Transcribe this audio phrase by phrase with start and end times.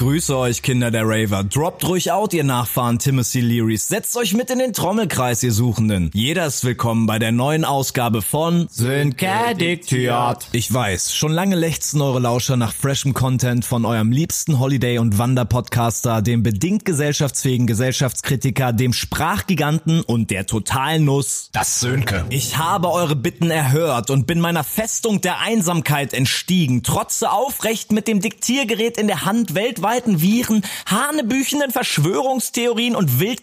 [0.00, 1.44] Grüße euch, Kinder der Raver.
[1.44, 3.86] Droppt ruhig out, ihr Nachfahren Timothy Learys.
[3.86, 6.10] Setzt euch mit in den Trommelkreis, ihr Suchenden.
[6.14, 10.48] Jeder ist willkommen bei der neuen Ausgabe von Synkadiktiert.
[10.52, 15.18] Ich weiß, schon lange lechzen eure Lauscher nach freshem Content von eurem liebsten Holiday- und
[15.18, 21.50] Wanderpodcaster, dem bedingt gesellschaftsfähigen Gesellschaftskritiker, dem Sprachgiganten und der totalen Nuss.
[21.52, 22.24] Das Sönke.
[22.30, 28.08] Ich habe eure Bitten erhört und bin meiner Festung der Einsamkeit entstiegen, trotze aufrecht mit
[28.08, 29.54] dem Diktiergerät in der Hand
[29.90, 33.40] weltweiten Viren, hanebüchenden Verschwörungstheorien und wild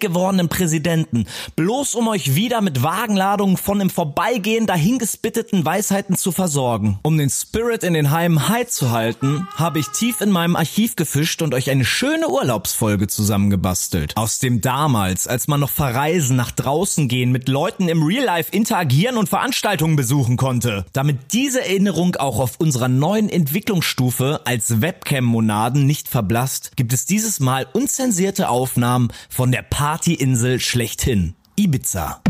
[0.49, 1.25] Präsidenten,
[1.55, 6.99] bloß um euch wieder mit Wagenladungen von im Vorbeigehen dahingespitteten Weisheiten zu versorgen.
[7.03, 10.95] Um den Spirit in den Heimen high zu halten, habe ich tief in meinem Archiv
[10.95, 14.15] gefischt und euch eine schöne Urlaubsfolge zusammengebastelt.
[14.15, 18.51] Aus dem damals, als man noch verreisen, nach draußen gehen, mit Leuten im Real Life
[18.51, 20.85] interagieren und Veranstaltungen besuchen konnte.
[20.93, 27.39] Damit diese Erinnerung auch auf unserer neuen Entwicklungsstufe als Webcam-Monaden nicht verblasst, gibt es dieses
[27.39, 31.35] Mal unzensierte Aufnahmen von der Partyinsel schlechthin.
[31.55, 32.21] Ibiza.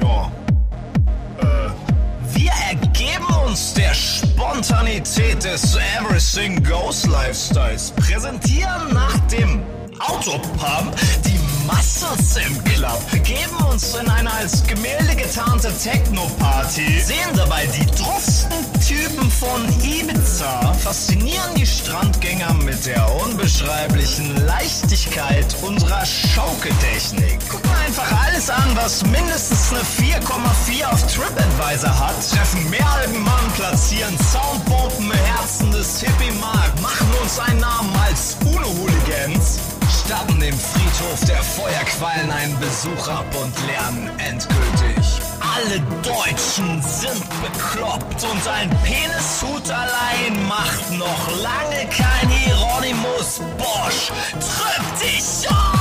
[0.00, 0.32] Ja.
[1.38, 1.44] Äh,
[2.34, 7.92] wir ergeben uns der Spontanität des Everything Goes Lifestyles.
[7.96, 9.62] Präsentieren nach dem
[9.98, 10.94] Autopump
[11.24, 13.00] die Muscles im Club.
[13.24, 16.98] Geben uns in eine als Gemälde getarnte Techno-Party.
[16.98, 20.72] Sehen dabei die doofsten Typen von Ibiza.
[20.72, 27.38] Faszinieren die Strandgänger mit der unbeschreiblichen Leichtigkeit unserer Schaukeltechnik.
[27.50, 32.14] Gucken einfach alles an, was mindestens eine 4,4 auf TripAdvisor hat.
[32.30, 36.80] Treffen mehr Algenmann, platzieren Soundbomben im Herzen des Hippie-Markt.
[36.80, 39.58] Machen uns einen Namen als UNO-Hooligans
[40.08, 45.20] starten dem Friedhof der Feuerquallen einen Besuch ab und lernen endgültig.
[45.38, 54.10] Alle Deutschen sind bekloppt und ein Penishut allein macht noch lange kein Hieronymus Bosch.
[54.40, 55.78] Trüpp dich an!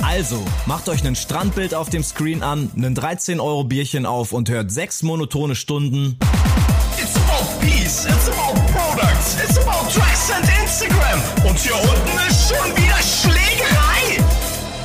[0.00, 4.48] Also, macht euch ein Strandbild auf dem Screen an, einen 13 Euro Bierchen auf und
[4.48, 6.16] hört sechs monotone Stunden.
[7.58, 11.20] It's about peace, it's about products, it's about tracks and Instagram.
[11.46, 14.22] Und hier unten ist schon wieder Schlägerei.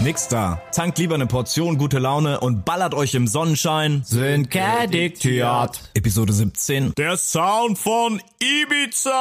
[0.02, 0.62] Nix da.
[0.72, 4.04] Tankt lieber eine Portion gute Laune und ballert euch im Sonnenschein.
[4.06, 5.82] Synkadiktiert.
[5.94, 6.94] Episode 17.
[6.96, 9.12] Der Sound von Ibiza.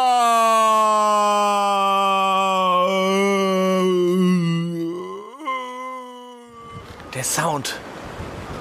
[7.14, 7.74] Der Sound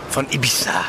[0.09, 0.84] von Ibiza.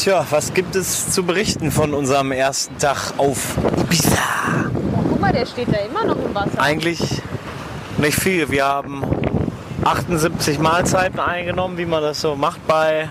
[0.00, 4.16] Tja, was gibt es zu berichten von unserem ersten Tag auf Ibiza?
[4.74, 6.58] Oh, guck mal, der steht da immer noch im Wasser.
[6.58, 7.20] Eigentlich
[7.98, 8.48] nicht viel.
[8.50, 9.04] Wir haben
[9.84, 13.10] 78 Mahlzeiten eingenommen, wie man das so macht bei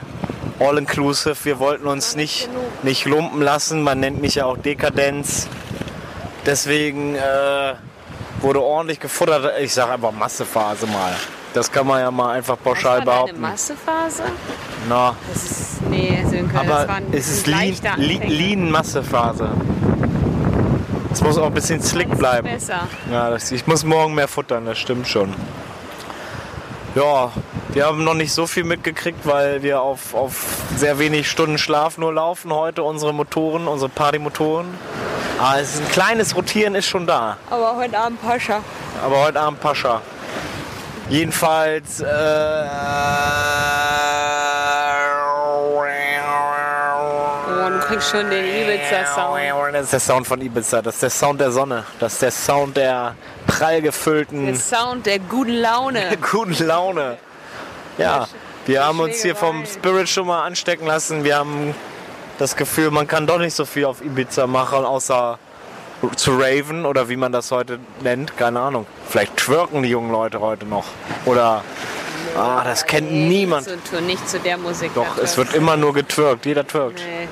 [0.60, 1.36] All Inclusive.
[1.44, 2.50] Wir wollten uns nicht,
[2.82, 3.84] nicht lumpen lassen.
[3.84, 5.48] Man nennt mich ja auch Dekadenz.
[6.48, 7.76] Deswegen äh,
[8.42, 9.60] wurde ordentlich gefuttert.
[9.62, 11.14] Ich sage einfach Massephase mal.
[11.54, 13.38] Das kann man ja mal einfach pauschal das war behaupten.
[13.44, 14.24] Eine Massephase?
[14.88, 19.50] Na, Das ist, nee, Sönke, das aber war ein, es ist ein Lean, Lean, Massephase.
[21.12, 22.48] Es muss auch ein bisschen slick Das ist bleiben.
[22.50, 22.88] Besser.
[23.12, 25.34] Ja, das, ich muss morgen mehr futtern, das stimmt schon.
[26.96, 27.32] Ja,
[27.70, 30.46] wir haben noch nicht so viel mitgekriegt, weil wir auf, auf
[30.76, 34.68] sehr wenig Stunden Schlaf nur laufen heute, unsere Motoren, unsere Partymotoren.
[35.40, 37.38] Aber es ist ein kleines Rotieren ist schon da.
[37.50, 38.62] Aber heute Abend Pascha.
[39.04, 40.02] Aber heute Abend Pascha.
[41.10, 42.02] Jedenfalls.
[42.02, 42.06] Äh,
[47.52, 49.40] Oh, du kriegst schon den Ibiza-Sound.
[49.74, 52.32] Das ist der Sound von Ibiza, das ist der Sound der Sonne, das ist der
[52.32, 53.16] Sound der
[53.48, 56.18] prall gefüllten, Der Sound der guten Laune.
[56.32, 57.18] guten Laune.
[57.98, 58.28] Ja,
[58.66, 59.66] wir haben uns hier vom.
[59.66, 61.24] Spirit schon mal anstecken lassen.
[61.24, 61.74] Wir haben
[62.38, 65.38] das Gefühl, man kann doch nicht so viel auf Ibiza machen, außer
[66.16, 68.86] zu raven oder wie man das heute nennt, keine Ahnung.
[69.08, 70.86] Vielleicht twerken die jungen Leute heute noch.
[71.26, 71.64] Oder,
[72.38, 73.66] ah, das kennt niemand.
[73.68, 74.92] So, tu nicht zu der Musik.
[74.96, 77.00] Doch, es wird immer nur getwerkt, jeder twerkt.
[77.00, 77.28] Nee.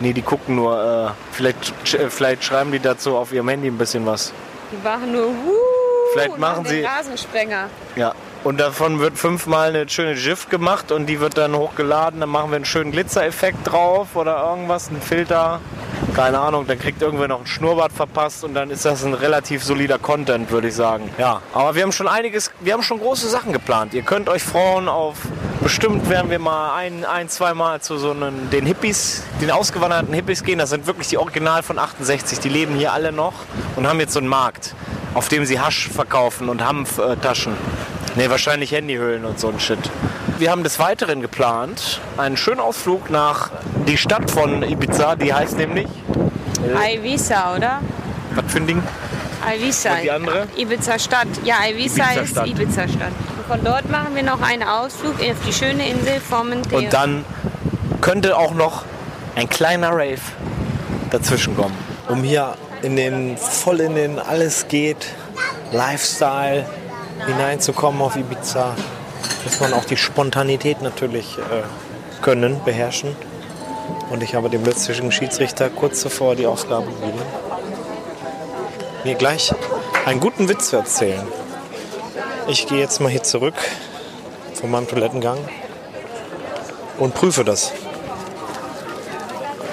[0.00, 3.78] Nee, die gucken nur, äh, vielleicht, sch- vielleicht schreiben die dazu auf ihrem Handy ein
[3.78, 4.32] bisschen was.
[4.72, 5.52] Die machen nur Wuh
[6.12, 7.68] Vielleicht machen sie- Rasensprenger.
[7.96, 8.12] Ja.
[8.44, 12.20] Und davon wird fünfmal eine schöne GIF gemacht und die wird dann hochgeladen.
[12.20, 15.60] Dann machen wir einen schönen Glitzereffekt drauf oder irgendwas, einen Filter.
[16.14, 19.64] keine Ahnung, dann kriegt irgendwer noch ein Schnurrbart verpasst und dann ist das ein relativ
[19.64, 21.10] solider Content, würde ich sagen.
[21.16, 23.94] Ja, aber wir haben schon einiges, wir haben schon große Sachen geplant.
[23.94, 25.16] Ihr könnt euch freuen auf,
[25.62, 30.12] bestimmt werden wir mal ein, ein zwei Mal zu so einen, den Hippies, den ausgewanderten
[30.12, 30.58] Hippies gehen.
[30.58, 33.32] Das sind wirklich die Original von 68, die leben hier alle noch
[33.76, 34.74] und haben jetzt so einen Markt,
[35.14, 37.56] auf dem sie Hasch verkaufen und Hanftaschen.
[38.16, 39.78] Ne, wahrscheinlich Handyhüllen und so ein Shit.
[40.38, 43.50] Wir haben des Weiteren geplant, einen schönen Ausflug nach
[43.88, 45.88] die Stadt von Ibiza, die heißt nämlich,
[46.92, 47.80] Ibiza, oder?
[48.34, 48.82] was für ein Ding?
[49.56, 49.94] Ibiza.
[49.94, 50.46] Und die andere?
[50.56, 51.26] Ibiza Stadt.
[51.44, 52.46] Ja, Ibiza, Ibiza ist Stadt.
[52.46, 53.12] Ibiza Stadt.
[53.36, 56.78] Und von dort machen wir noch einen Ausflug auf die schöne Insel Formentera.
[56.78, 57.24] Und dann
[58.00, 58.84] könnte auch noch
[59.34, 60.20] ein kleiner Rave
[61.10, 61.76] dazwischen kommen.
[62.08, 65.06] Um hier in den, voll in den alles geht,
[65.72, 66.64] Lifestyle
[67.26, 68.74] hineinzukommen auf Ibiza,
[69.44, 73.16] muss man auch die Spontanität natürlich äh, können, beherrschen.
[74.10, 77.20] Und ich habe dem plötzlichen Schiedsrichter kurz zuvor die Aufgabe gegeben,
[79.04, 79.52] mir gleich
[80.06, 81.26] einen guten Witz zu erzählen.
[82.46, 83.54] Ich gehe jetzt mal hier zurück
[84.54, 85.38] von meinem Toilettengang
[86.98, 87.72] und prüfe das.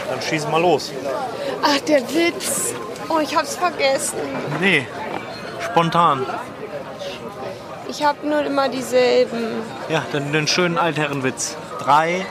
[0.09, 0.91] Dann schieß mal los.
[1.63, 2.73] Ach, der Witz.
[3.09, 4.17] Oh, ich hab's vergessen.
[4.59, 4.87] Nee,
[5.59, 6.25] spontan.
[7.91, 9.63] Ich hab nur immer dieselben.
[9.89, 11.57] Ja, dann den schönen Altherrenwitz.
[11.77, 12.25] Drei,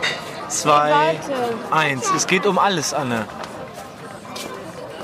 [0.49, 1.35] zwei, Warte.
[1.71, 2.11] eins.
[2.17, 3.27] Es geht um alles, Anne.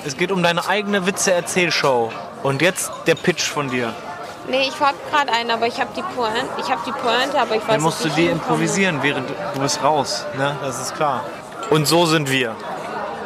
[0.06, 2.10] Es geht um deine eigene Witze-Erzählshow.
[2.42, 3.92] Und jetzt der Pitch von dir.
[4.48, 6.48] Nee, ich hab gerade einen, aber ich hab die Pointe.
[6.58, 9.60] Ich hab die Pointe, aber ich weiß Dann musst du nicht, die improvisieren, während du
[9.60, 10.24] bist raus.
[10.38, 10.56] Ne?
[10.62, 11.22] Das ist klar.
[11.68, 12.56] Und so sind wir.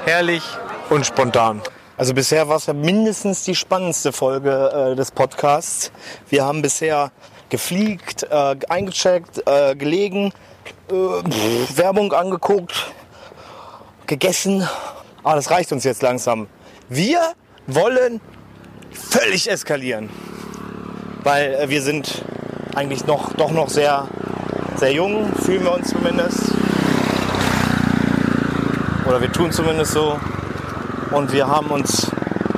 [0.05, 0.43] Herrlich
[0.88, 1.62] und spontan.
[2.00, 5.93] Also bisher war es ja mindestens die spannendste Folge äh, des Podcasts.
[6.31, 7.12] Wir haben bisher
[7.50, 10.32] gefliegt, äh, eingecheckt, äh, gelegen,
[10.91, 12.91] äh, pff, Werbung angeguckt,
[14.06, 14.67] gegessen.
[15.23, 16.47] Aber das reicht uns jetzt langsam.
[16.88, 17.20] Wir
[17.67, 18.23] wollen
[18.93, 20.08] völlig eskalieren.
[21.23, 22.25] Weil äh, wir sind
[22.75, 24.08] eigentlich noch, doch noch sehr,
[24.76, 26.50] sehr jung, fühlen wir uns zumindest.
[29.06, 30.19] Oder wir tun zumindest so.
[31.11, 32.11] Und wir haben uns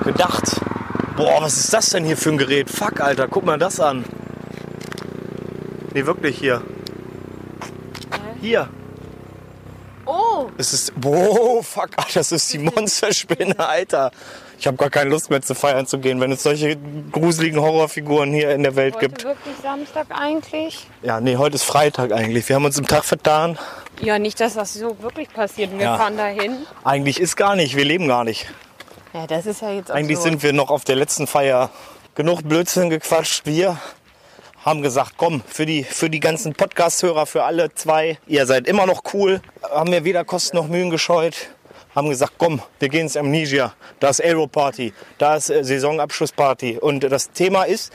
[0.04, 0.60] gedacht,
[1.16, 2.70] boah, was ist das denn hier für ein Gerät?
[2.70, 4.04] Fuck, Alter, guck mal das an.
[5.94, 6.62] Nee, wirklich hier.
[8.40, 8.68] Hier.
[10.04, 14.10] Oh, Es ist, boah, fuck, Alter, das ist die Monsterspinne, Alter.
[14.62, 16.76] Ich habe gar keine Lust mehr zu feiern zu gehen, wenn es solche
[17.10, 19.24] gruseligen Horrorfiguren hier in der Welt heute gibt.
[19.24, 20.86] wirklich Samstag eigentlich?
[21.02, 22.48] Ja, nee, heute ist Freitag eigentlich.
[22.48, 23.58] Wir haben uns im Tag vertan.
[24.00, 25.72] Ja, nicht, dass das so wirklich passiert.
[25.72, 25.96] Wir Ja.
[25.96, 26.58] fahren dahin.
[26.84, 28.46] Eigentlich ist gar nicht, wir leben gar nicht.
[29.12, 30.34] Ja, das ist ja jetzt Eigentlich absurd.
[30.34, 31.70] sind wir noch auf der letzten Feier.
[32.14, 33.44] Genug Blödsinn gequatscht.
[33.44, 33.78] Wir
[34.64, 38.86] haben gesagt, komm, für die, für die ganzen Podcast-Hörer, für alle zwei, ihr seid immer
[38.86, 39.40] noch cool.
[39.74, 41.48] Haben wir weder Kosten noch Mühen gescheut.
[41.94, 43.74] Haben gesagt, komm, wir gehen ins Amnesia.
[44.00, 46.78] Da ist Aero-Party, da ist äh, Saisonabschlussparty.
[46.78, 47.92] Und das Thema ist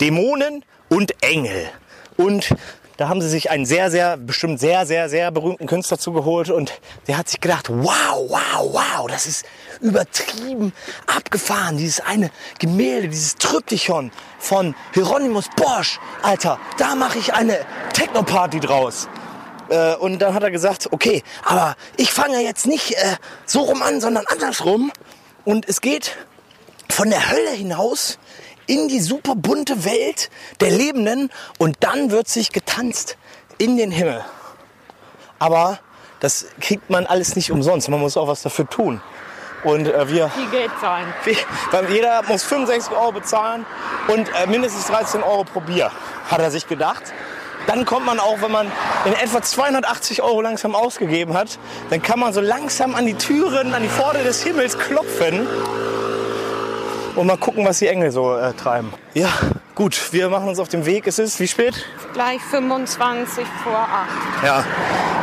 [0.00, 1.68] Dämonen und Engel.
[2.16, 2.54] Und
[2.96, 6.72] da haben sie sich einen sehr, sehr, bestimmt sehr, sehr, sehr berühmten Künstler zugeholt und
[7.06, 9.44] der hat sich gedacht, wow, wow, wow, das ist
[9.82, 10.72] übertrieben
[11.06, 11.76] abgefahren.
[11.76, 16.00] Dieses eine Gemälde, dieses Tryptychon von Hieronymus Bosch.
[16.22, 17.58] Alter, da mache ich eine
[17.92, 19.08] Techno-Party draus.
[19.68, 23.82] Äh, und dann hat er gesagt, okay, aber ich fange jetzt nicht äh, so rum
[23.82, 24.92] an, sondern andersrum.
[25.44, 26.16] Und es geht
[26.88, 28.18] von der Hölle hinaus
[28.66, 30.30] in die super bunte Welt
[30.60, 33.16] der Lebenden und dann wird sich getanzt
[33.58, 34.24] in den Himmel.
[35.38, 35.78] Aber
[36.20, 37.88] das kriegt man alles nicht umsonst.
[37.88, 39.00] Man muss auch was dafür tun.
[39.64, 41.12] Und äh, wir, viel Geld zahlen.
[41.70, 43.66] weil jeder muss 65 Euro bezahlen
[44.08, 45.90] und äh, mindestens 13 Euro pro Bier,
[46.30, 47.02] hat er sich gedacht.
[47.66, 48.70] Dann kommt man auch, wenn man
[49.04, 51.58] in etwa 280 Euro langsam ausgegeben hat,
[51.90, 55.46] dann kann man so langsam an die Türen, an die Pforte des Himmels klopfen
[57.16, 58.92] und mal gucken, was die Engel so äh, treiben.
[59.14, 59.30] Ja,
[59.74, 61.06] gut, wir machen uns auf den Weg.
[61.06, 61.74] Es ist wie spät?
[62.12, 64.44] Gleich 25 vor 8.
[64.44, 64.64] Ja,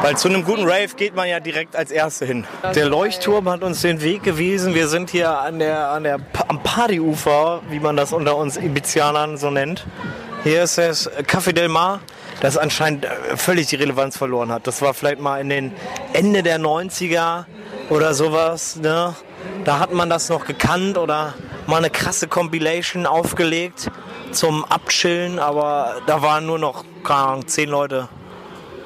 [0.01, 2.45] weil zu einem guten Rave geht man ja direkt als Erste hin.
[2.75, 4.73] Der Leuchtturm hat uns den Weg gewiesen.
[4.73, 9.37] Wir sind hier an der, an der, am Partyufer, wie man das unter uns Ibizianern
[9.37, 9.85] so nennt.
[10.43, 12.01] Hier ist das Café Del Mar,
[12.41, 14.67] das anscheinend äh, völlig die Relevanz verloren hat.
[14.67, 15.71] Das war vielleicht mal in den
[16.11, 17.45] Ende der 90er
[17.89, 18.75] oder sowas.
[18.75, 19.15] Ne?
[19.63, 21.33] Da hat man das noch gekannt oder
[21.65, 23.89] mal eine krasse Compilation aufgelegt
[24.33, 28.09] zum Abchillen, aber da waren nur noch, keine Ahnung, zehn Leute.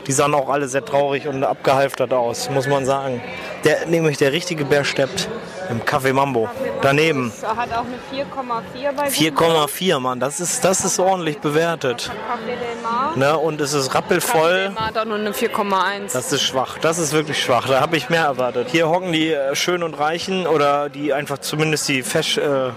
[0.07, 3.21] Die sahen auch alle sehr traurig und abgehalftert aus, muss man sagen.
[3.65, 5.27] Der, nämlich der richtige Bär steppt,
[5.69, 6.47] Im Café Mambo.
[6.81, 7.33] Daneben.
[7.41, 10.19] Das hat auch eine 4,4 bei 4,4, Mann.
[10.21, 12.09] Das ist, das ist ordentlich bewertet.
[13.15, 13.37] Ne?
[13.37, 14.49] Und es ist rappelvoll.
[14.49, 16.13] Del Mar hat auch nur eine 4,1.
[16.13, 16.77] Das ist schwach.
[16.79, 17.67] Das ist wirklich schwach.
[17.67, 18.69] Da habe ich mehr erwartet.
[18.71, 22.71] Hier hocken die äh, Schön und Reichen oder die einfach zumindest die Fesch äh,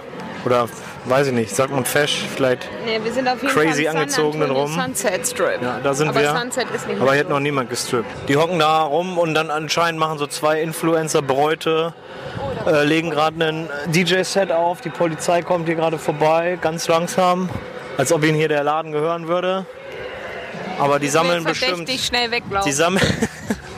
[0.44, 0.68] oder
[1.04, 2.68] weiß ich nicht, sagt man Fesch, vielleicht.
[2.84, 4.72] Nee, wir sind auf jeden Crazy Fall angezogenen rum.
[4.72, 5.62] Sunset Strip.
[5.62, 6.36] Ja, da sind Aber wir.
[6.36, 8.06] Sunset ist nicht Aber hier hat noch niemand gestrippt.
[8.28, 11.94] Die hocken da rum und dann anscheinend machen so zwei Influencer Bräute,
[12.66, 14.80] äh, legen gerade einen DJ-Set auf.
[14.80, 17.48] Die Polizei kommt hier gerade vorbei, ganz langsam,
[17.96, 19.66] als ob ihnen hier der Laden gehören würde.
[20.78, 21.90] Aber die sammeln bestimmt.
[21.90, 22.68] schnell weglaufen.
[22.68, 23.04] Die sammeln,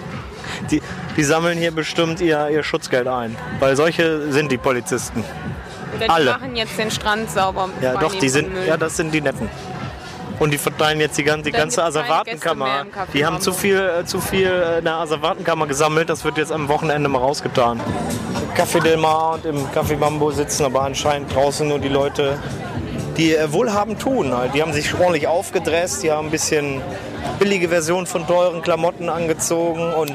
[0.70, 0.80] die,
[1.16, 3.36] die sammeln hier bestimmt ihr, ihr Schutzgeld ein.
[3.58, 5.24] Weil solche sind die Polizisten.
[5.96, 6.30] Oder die alle.
[6.32, 7.68] machen jetzt den Strand sauber.
[7.80, 8.66] Ja, doch, die sind, Müll.
[8.66, 9.48] ja, das sind die Netten.
[10.38, 12.86] Und die verteilen jetzt die ganze, die ganze Asservatenkammer.
[13.14, 16.08] Die haben zu viel, äh, zu viel äh, in der Asservatenkammer gesammelt.
[16.10, 17.80] Das wird jetzt am Wochenende mal rausgetan.
[17.80, 22.38] Im Café Del Mar und im Café Mambo sitzen aber anscheinend draußen nur die Leute,
[23.16, 24.36] die äh, wohlhabend tun.
[24.36, 24.54] Halt.
[24.54, 26.80] Die haben sich ordentlich aufgedresst, die haben ein bisschen
[27.38, 30.14] billige Version von teuren Klamotten angezogen und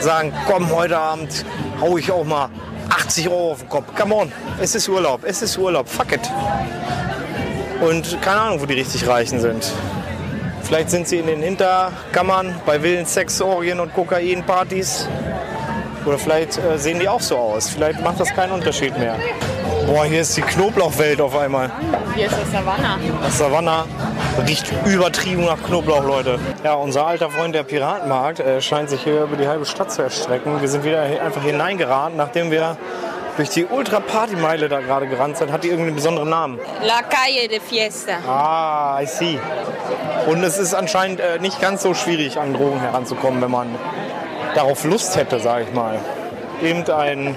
[0.00, 1.44] sagen, komm, heute Abend
[1.80, 2.48] hau ich auch mal
[2.88, 3.94] 80 Euro auf den Kopf.
[3.98, 6.30] Come on, es ist Urlaub, es ist Urlaub, fuck it.
[7.80, 9.72] Und keine Ahnung, wo die richtig Reichen sind.
[10.62, 15.08] Vielleicht sind sie in den Hinterkammern bei wilden Sexorgien und Kokainpartys.
[16.04, 17.68] Oder vielleicht äh, sehen die auch so aus.
[17.68, 19.16] Vielleicht macht das keinen Unterschied mehr.
[19.86, 21.70] Boah, hier ist die Knoblauchwelt auf einmal.
[22.14, 22.98] Hier ist das Savannah.
[23.22, 23.86] Das Savannah
[24.44, 26.38] riecht übertrieben nach Knoblauch, Leute.
[26.64, 30.02] Ja, unser alter Freund der Piratenmarkt äh, scheint sich hier über die halbe Stadt zu
[30.02, 30.60] erstrecken.
[30.60, 32.76] Wir sind wieder einfach hineingeraten, nachdem wir
[33.36, 35.52] durch die Ultra-Party-Meile da gerade gerannt sind.
[35.52, 36.58] Hat die irgendeinen besonderen Namen?
[36.82, 38.18] La Calle de Fiesta.
[38.26, 39.38] Ah, I see.
[40.26, 43.68] Und es ist anscheinend äh, nicht ganz so schwierig, an Drogen heranzukommen, wenn man
[44.54, 45.98] darauf Lust hätte, sage ich mal.
[46.62, 47.36] Eben ein,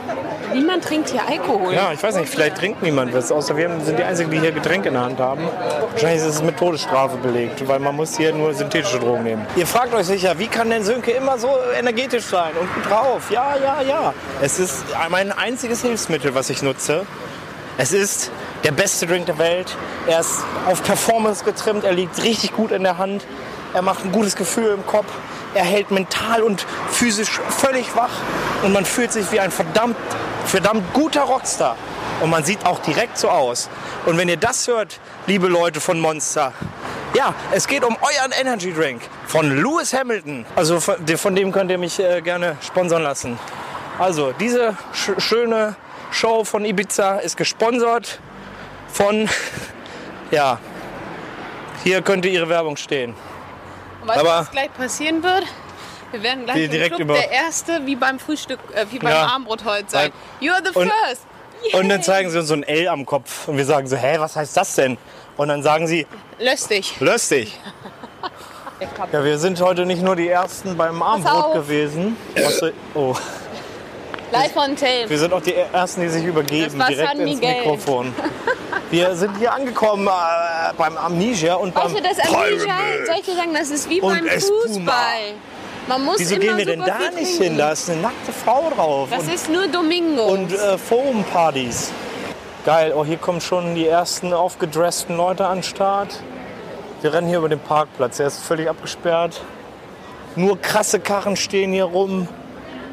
[0.53, 1.73] Niemand trinkt hier Alkohol.
[1.73, 4.51] ja, ich weiß nicht, vielleicht trinkt niemand was, außer wir sind die Einzigen, die hier
[4.51, 5.41] Getränke in der Hand haben.
[5.91, 9.45] Wahrscheinlich ist es mit Todesstrafe belegt, weil man muss hier nur synthetische Drogen nehmen.
[9.55, 13.31] Ihr fragt euch sicher, wie kann denn Sönke immer so energetisch sein und gut drauf?
[13.31, 14.13] Ja, ja, ja.
[14.41, 17.05] Es ist mein einziges Hilfsmittel, was ich nutze.
[17.77, 18.31] Es ist
[18.63, 19.75] der beste Drink der Welt.
[20.07, 23.25] Er ist auf Performance getrimmt, er liegt richtig gut in der Hand.
[23.73, 25.07] Er macht ein gutes Gefühl im Kopf.
[25.53, 28.09] Er hält mental und physisch völlig wach.
[28.63, 29.95] Und man fühlt sich wie ein verdammt,
[30.49, 31.75] verdammt guter Rockstar.
[32.21, 33.69] Und man sieht auch direkt so aus.
[34.05, 36.51] Und wenn ihr das hört, liebe Leute von Monster,
[37.13, 40.45] ja, es geht um euren Energy Drink von Lewis Hamilton.
[40.55, 43.39] Also von, dem könnt ihr mich äh, gerne sponsern lassen.
[43.97, 45.75] Also, diese sch schöne
[46.11, 48.19] Show von Ibiza ist gesponsert
[48.91, 49.29] von,
[50.31, 50.57] ja,
[51.83, 53.13] hier könnte ihre Werbung stehen.
[54.01, 55.45] Und weißt du, Aber- was gleich passieren wird?
[56.11, 59.11] Wir werden gleich im direkt Club über- der Erste, wie beim Frühstück, äh, wie beim
[59.13, 59.27] Ja.
[59.27, 60.11] Abendbrot heute sein.
[60.39, 61.21] Weil- You're the Und- first.
[61.73, 64.15] Und dann zeigen sie uns so ein L am Kopf und wir sagen so, hä,
[64.19, 64.97] was heißt das denn?
[65.35, 66.07] Und dann sagen sie,
[66.39, 66.99] Löst dich.
[66.99, 67.59] löst dich.
[69.11, 71.53] Ja, wir sind heute nicht nur die Ersten beim auf.
[71.53, 72.15] gewesen.
[72.93, 73.13] Oh.
[74.31, 75.09] Live on tape.
[75.09, 77.55] Wir sind auch die Ersten, die sich übergeben, direkt ins Miguel.
[77.55, 78.15] Mikrofon.
[78.89, 81.99] Wir sind hier angekommen äh, beim Amnesia und beim soll
[83.19, 84.29] ich dir sagen, das ist wie Und beim.
[84.29, 85.33] Fußball.
[85.89, 87.57] Man muss Wieso gehen wir denn da nicht hin?
[87.57, 89.09] Da ist eine nackte Frau drauf.
[89.09, 90.25] Das und ist nur Domingo.
[90.27, 91.91] und äh, Forum-Partys.
[92.63, 96.21] Geil, oh, hier kommen schon die ersten aufgedressten Leute an den Start.
[97.01, 99.41] Wir rennen hier über den Parkplatz, er ist völlig abgesperrt.
[100.35, 102.27] Nur krasse Karren stehen hier rum.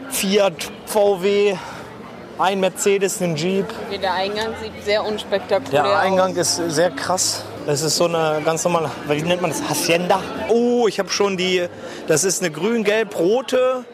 [0.08, 1.54] Fiat, VW,
[2.38, 3.66] ein Mercedes, ein Jeep.
[4.00, 6.58] Der Eingang sieht sehr unspektakulär Der Eingang aus.
[6.58, 7.44] ist sehr krass.
[7.66, 9.60] Das ist so eine ganz normale, wie nennt man das?
[9.68, 10.22] Hacienda?
[10.48, 11.66] Oh, ich habe schon die,
[12.06, 13.84] das ist eine grün-gelb-rote,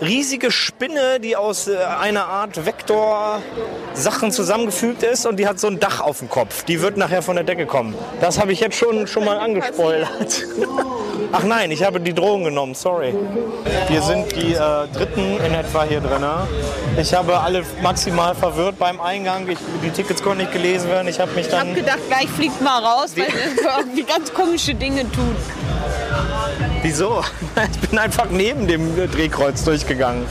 [0.00, 5.80] riesige Spinne, die aus äh, einer Art Vektor-Sachen zusammengefügt ist und die hat so ein
[5.80, 6.64] Dach auf dem Kopf.
[6.64, 7.94] Die wird nachher von der Decke kommen.
[8.20, 10.46] Das habe ich jetzt schon, schon mal angespoilert.
[11.32, 13.14] Ach nein, ich habe die Drogen genommen, sorry.
[13.88, 16.24] Wir sind die äh, Dritten in etwa hier drin.
[16.98, 19.46] Ich habe alle maximal verwirrt beim Eingang.
[19.48, 21.08] Ich, die Tickets konnten nicht gelesen werden.
[21.08, 21.74] Ich habe mich Ich hab dann...
[21.74, 23.26] gedacht, gleich fliegt mal raus, weil
[23.78, 25.36] irgendwie ganz komische Dinge tut.
[26.82, 27.22] Wieso?
[27.72, 30.26] Ich bin einfach neben dem Drehkreuz durchgegangen.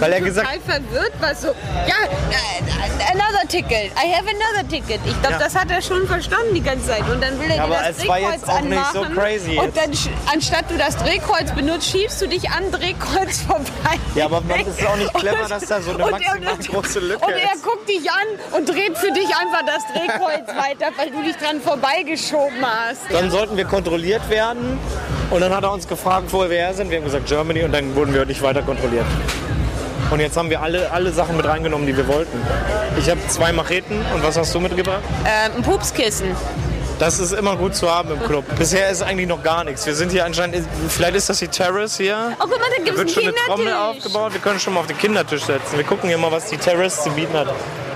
[0.00, 1.94] Weil er gesagt total verwirrt war so, ja,
[2.30, 5.00] äh, another ticket, I have another ticket.
[5.06, 5.38] Ich glaube, Ja.
[5.38, 7.08] das hat er schon verstanden die ganze Zeit.
[7.08, 9.14] Und dann will er Ja, dir das Drehkreuz jetzt auch nicht so anmachen.
[9.16, 9.90] crazy Und dann,
[10.32, 13.98] anstatt du das Drehkreuz benutzt, schiebst du dich an Drehkreuz vorbei.
[14.14, 17.00] Ja, aber man ist auch nicht clever, dass da so eine Und maximal er- große
[17.00, 17.62] Lücke Und er ist.
[17.64, 21.60] guckt dich an und dreht für dich einfach das Drehkreuz weiter, weil du dich dran
[21.60, 23.02] vorbeigeschoben hast.
[23.10, 24.78] Dann sollten wir kontrolliert werden.
[25.30, 26.88] Und dann hat er uns gefragt, wo wir her sind.
[26.90, 29.04] Wir haben gesagt Germany und dann wurden wir nicht weiter kontrolliert.
[30.10, 32.40] Und jetzt haben wir alle, alle Sachen mit reingenommen, die wir wollten.
[32.98, 35.02] Ich habe zwei Macheten und was hast du mitgebracht?
[35.24, 36.34] Ähm, ein Pupskissen.
[36.98, 38.44] Das ist immer gut zu haben im Club.
[38.56, 39.84] Bisher ist eigentlich noch gar nichts.
[39.84, 42.32] Wir sind hier anscheinend, vielleicht ist das die Terrace hier.
[42.38, 44.32] Oh, guck mal, da gibt Wird es schon eine Trommel aufgebaut.
[44.32, 45.76] Wir können schon mal auf den Kindertisch setzen.
[45.76, 47.48] Wir gucken hier mal, was die Terrace zu bieten hat.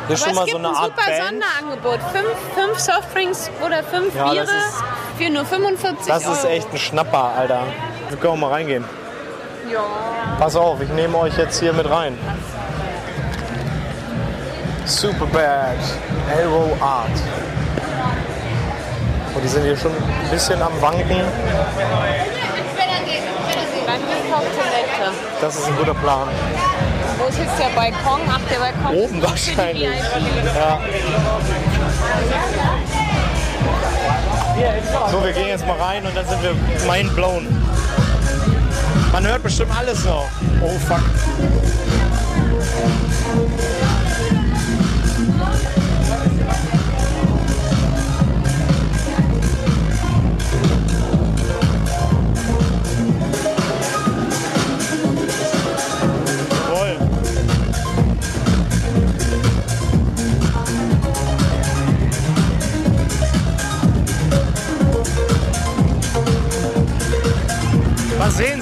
[0.07, 1.43] Hier ist schon mal so eine ein Art super Band.
[1.43, 2.00] Sonderangebot.
[2.12, 2.29] Fünf,
[2.67, 6.35] fünf Softdrinks oder fünf Ja, das Biere ist- für nur 45 Das Euro.
[6.35, 7.62] ist echt ein Schnapper, Alter.
[8.09, 8.85] Wir können auch mal reingehen.
[9.71, 10.37] Ja.
[10.39, 12.19] Pass auf, ich nehme euch jetzt hier mit rein.
[14.85, 15.77] Superbad,
[16.37, 17.09] Arrow Art.
[19.35, 21.23] Und die sind hier schon ein bisschen am Wanken.
[25.41, 26.29] Das ist ein guter Plan.
[27.19, 28.21] Wo ist jetzt der Balkon?
[28.29, 29.89] Ach, der Balkon Oben wahrscheinlich.
[30.55, 30.81] Ja.
[35.11, 36.55] So, wir gehen jetzt mal rein und dann sind wir
[36.91, 37.47] mind blown.
[39.12, 40.29] Man hört bestimmt alles noch.
[40.62, 41.02] Oh fuck.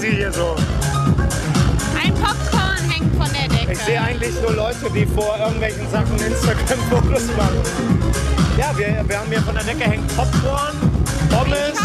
[0.08, 0.56] Sie hier so?
[2.02, 3.72] Ein Popcorn hängt von der Decke.
[3.72, 7.60] Ich sehe eigentlich nur Leute, die vor irgendwelchen Sachen Instagram-Fotos machen.
[8.56, 10.76] Ja, wir, wir haben hier von der Decke hängt Popcorn,
[11.30, 11.78] Pommes,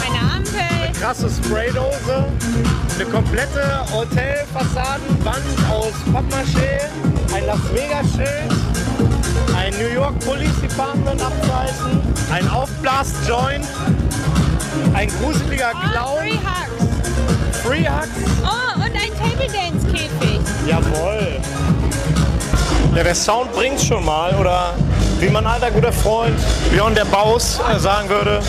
[0.00, 0.98] Eine Ampel.
[0.98, 2.24] krasse Spraydose,
[2.94, 6.88] eine komplette Hotelfassadenwand aus Pappmaché,
[7.34, 8.52] ein Las Vegas-Schild,
[9.56, 12.00] ein New York Police Department Abzeichen,
[12.32, 13.66] ein Aufblas-Joint,
[14.94, 16.38] ein gruseliger Clown,
[17.62, 18.08] Free Hugs.
[18.42, 20.40] Oh, und ein Table Dance Käfig.
[20.66, 21.40] Jawohl.
[22.96, 24.74] Ja, der Sound bringt schon mal, oder
[25.20, 26.36] wie mein alter guter Freund
[26.72, 28.40] Björn der Baus äh, sagen würde.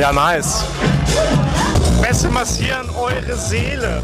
[0.00, 0.64] Ja, nice.
[2.00, 4.02] Beste massieren eure Seele.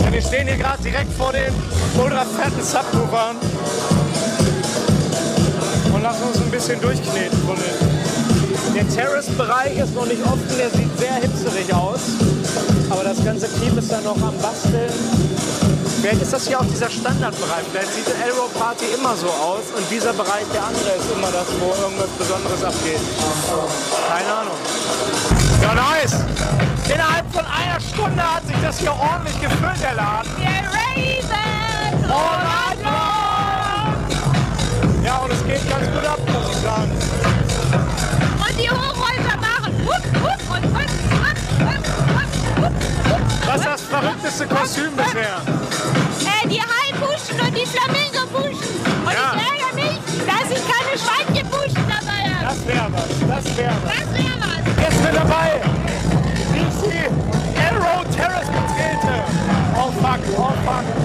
[0.00, 1.52] Ja, wir stehen hier gerade direkt vor den
[2.00, 3.36] ultra fetten Subwoofern
[5.92, 7.93] und lassen uns ein bisschen durchkneten von den.
[8.74, 12.00] Der Terrace-Bereich ist noch nicht offen, der sieht sehr hipsterig aus.
[12.90, 14.90] Aber das ganze Team ist da noch am Basteln.
[16.02, 17.64] Vielleicht ist das hier auch dieser Standardbereich.
[17.70, 21.30] Vielleicht sieht eine Aero Party immer so aus und dieser Bereich, der andere, ist immer
[21.30, 22.98] das, wo irgendwas Besonderes abgeht.
[24.10, 24.58] Keine Ahnung.
[25.62, 26.14] Ja, nice!
[26.92, 30.30] Innerhalb von einer Stunde hat sich das hier ordentlich gefüllt, der Laden.
[32.10, 33.94] All night long!
[35.04, 37.23] Ja, und es geht ganz gut ab, muss ich sagen.
[44.00, 45.40] Verrückteste Kostüm bisher?
[45.46, 48.74] Äh, die Haibuschen und die Flamingo-Buschen.
[49.06, 49.36] Und Ja.
[49.36, 52.44] ich ärgere mich, dass ich keine Schweinchenbuschen dabei habe.
[52.48, 53.44] Das wäre was.
[53.44, 53.92] Das wäre was.
[53.94, 54.82] Das wäre was.
[54.82, 55.60] Jetzt mit dabei.
[56.54, 57.10] DC
[57.66, 59.14] Arrow Terrace betrete.
[59.76, 61.03] Oh fuck, oh fuck.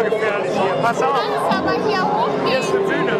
[0.00, 0.74] Super gefährlich hier.
[0.82, 1.14] Pass auf.
[1.14, 2.60] Das aber hier Hier hochgehen.
[2.60, 3.12] ist eine Bühne.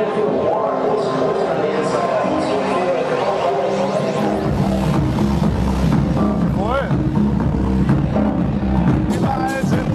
[6.57, 6.89] Voll.
[9.15, 9.91] Überall sind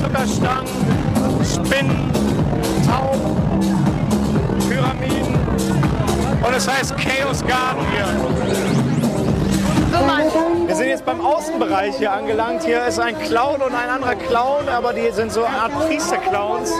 [0.00, 0.68] Zuckerstangen,
[1.44, 2.10] Spinnen,
[2.86, 3.36] Tauben,
[4.68, 5.34] Pyramiden.
[6.44, 8.41] Und es heißt Chaos Garden hier.
[10.82, 12.64] Sind jetzt beim Außenbereich hier angelangt.
[12.64, 16.72] Hier ist ein Clown und ein anderer Clown, aber die sind so eine Art Priesterclowns.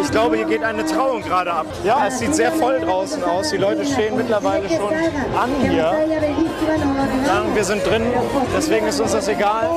[0.00, 1.66] Ich glaube, hier geht eine Trauung gerade ab.
[1.84, 3.50] Ja, es sieht sehr voll draußen aus.
[3.50, 4.94] Die Leute stehen mittlerweile schon
[5.38, 5.92] an hier.
[7.44, 8.06] Und wir sind drin,
[8.56, 9.68] deswegen ist uns das egal.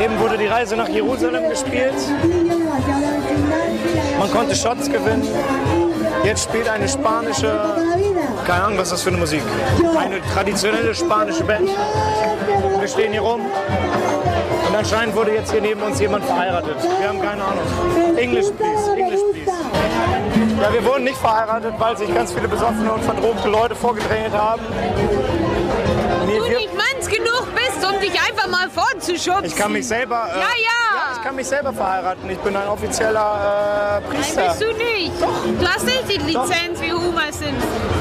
[0.00, 1.96] Eben wurde die Reise nach Jerusalem gespielt.
[4.16, 5.26] Man konnte Shots gewinnen.
[6.22, 7.50] Jetzt spielt eine spanische,
[8.48, 9.42] keine Ahnung, was das für eine Musik?
[9.98, 11.68] Eine traditionelle spanische Band.
[12.80, 13.42] Wir stehen hier rum.
[14.68, 16.76] Und anscheinend wurde jetzt hier neben uns jemand verheiratet.
[16.98, 18.16] Wir haben keine Ahnung.
[18.16, 18.90] English, please.
[18.96, 19.52] English, please.
[20.62, 24.62] Ja, wir wurden nicht verheiratet, weil sich ganz viele besoffene und verdruckte Leute vorgedrängelt haben.
[26.26, 29.44] Wir, du nicht manns genug bist, um dich einfach mal vorzuschubsen.
[29.44, 30.26] ich kann mich selber.
[30.34, 31.12] Äh, Ja, ja.
[31.16, 32.30] Ich kann mich selber verheiraten.
[32.30, 34.48] Ich bin ein offizieller äh, Nein, Priester.
[34.48, 35.12] bist du nicht.
[35.60, 37.97] Du hast nicht die Lizenz wie Homer Simpson.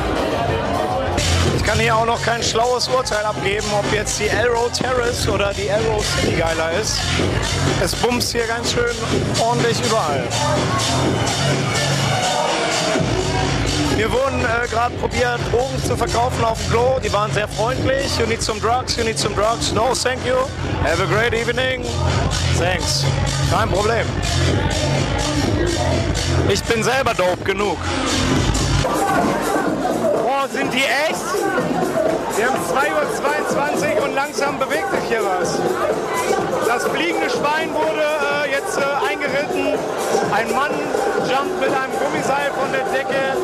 [1.68, 5.70] Kann hier auch noch kein schlaues Urteil abgeben, ob jetzt die Arrow Terrace oder die
[5.70, 6.98] Arrow City geiler ist.
[7.84, 8.96] Es bumst hier ganz schön
[9.38, 10.24] ordentlich überall.
[13.98, 17.00] Wir wurden äh, gerade probiert, Drogen zu verkaufen auf dem Klo.
[17.04, 18.18] Die waren sehr freundlich.
[18.18, 19.74] You need some drugs, you need some drugs.
[19.74, 20.38] No, thank you.
[20.86, 21.84] Have a great evening.
[22.58, 23.04] Thanks.
[23.52, 24.08] Kein Problem.
[26.48, 27.78] Ich bin selber dope genug.
[30.02, 31.26] Boah, sind die echt?
[32.38, 35.58] Wir haben 2.22 Uhr und langsam bewegt sich hier was.
[36.68, 38.04] Das fliegende Schwein wurde
[38.46, 39.74] äh, jetzt äh, eingeritten.
[40.32, 40.72] Ein Mann
[41.28, 43.38] jumpt mit einem Gummiseil von der Decke.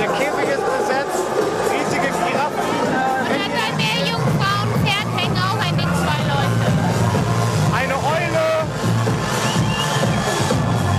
[0.00, 1.22] Der Käfig ist besetzt.
[1.70, 2.66] Riesige Giraffen.
[2.90, 6.66] Äh, An ein Meerjungfrauenpferd hängen auch an den zwei Leute.
[7.78, 8.46] eine Eule.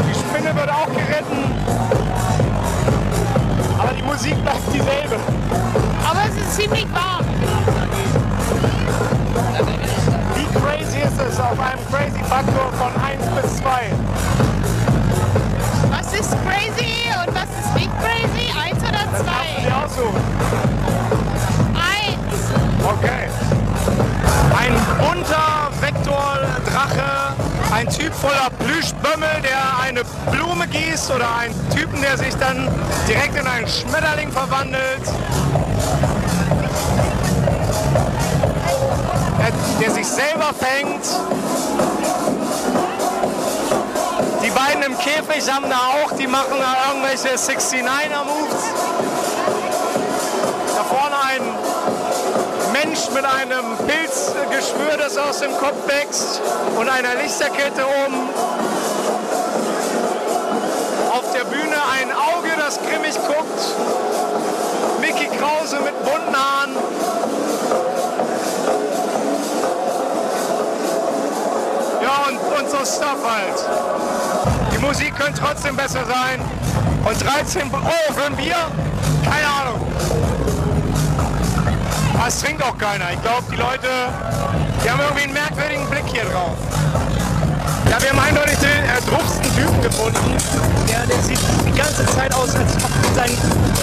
[0.07, 1.96] Die Spinne wird auch geritten.
[3.87, 5.15] Aber die Musik bleibt dieselbe.
[6.09, 7.25] Aber es ist ziemlich warm.
[10.35, 13.69] Wie crazy ist es auf einem Crazy Faktor von 1 bis 2?
[15.89, 18.51] Was ist crazy und was ist nicht crazy?
[18.59, 19.61] Eins oder Das darfst du zwei?
[19.61, 20.23] dir aussuchen.
[21.73, 22.41] Eins.
[22.83, 23.29] Okay.
[24.59, 27.26] Ein bunter Vektordrache,
[27.77, 32.67] ein Typ voller Plüschbömmel, der eine Blume gießt oder ein Typen, der sich dann
[33.07, 35.01] direkt in einen Schmetterling verwandelt.
[39.39, 41.05] Der, der sich selber fängt.
[44.43, 48.46] Die beiden im Käfig haben da auch, die machen da irgendwelche 69er-Moves.
[53.17, 56.39] Mit einem Pilzgeschwür, das aus dem Kopf wächst
[56.79, 58.29] und einer Lichterkette um.
[61.09, 63.59] Auf der Bühne ein Auge, das grimmig guckt.
[65.01, 66.75] Mickey Krause mit bunten Haaren.
[72.03, 74.73] Ja, und, und so Stuff halt.
[74.73, 76.39] Die Musik könnte trotzdem besser sein.
[77.03, 78.57] Und 13 Euro für ein Bier?
[82.27, 83.07] Aber es trinkt auch keiner.
[83.13, 83.87] Ich glaube, die Leute,
[84.83, 86.59] die haben irgendwie einen merkwürdigen Blick hier drauf.
[87.87, 90.35] Ja, wir haben eindeutig den erdruffsten Typen gefunden.
[90.91, 93.31] Der, der sieht die ganze Zeit aus, als ob sein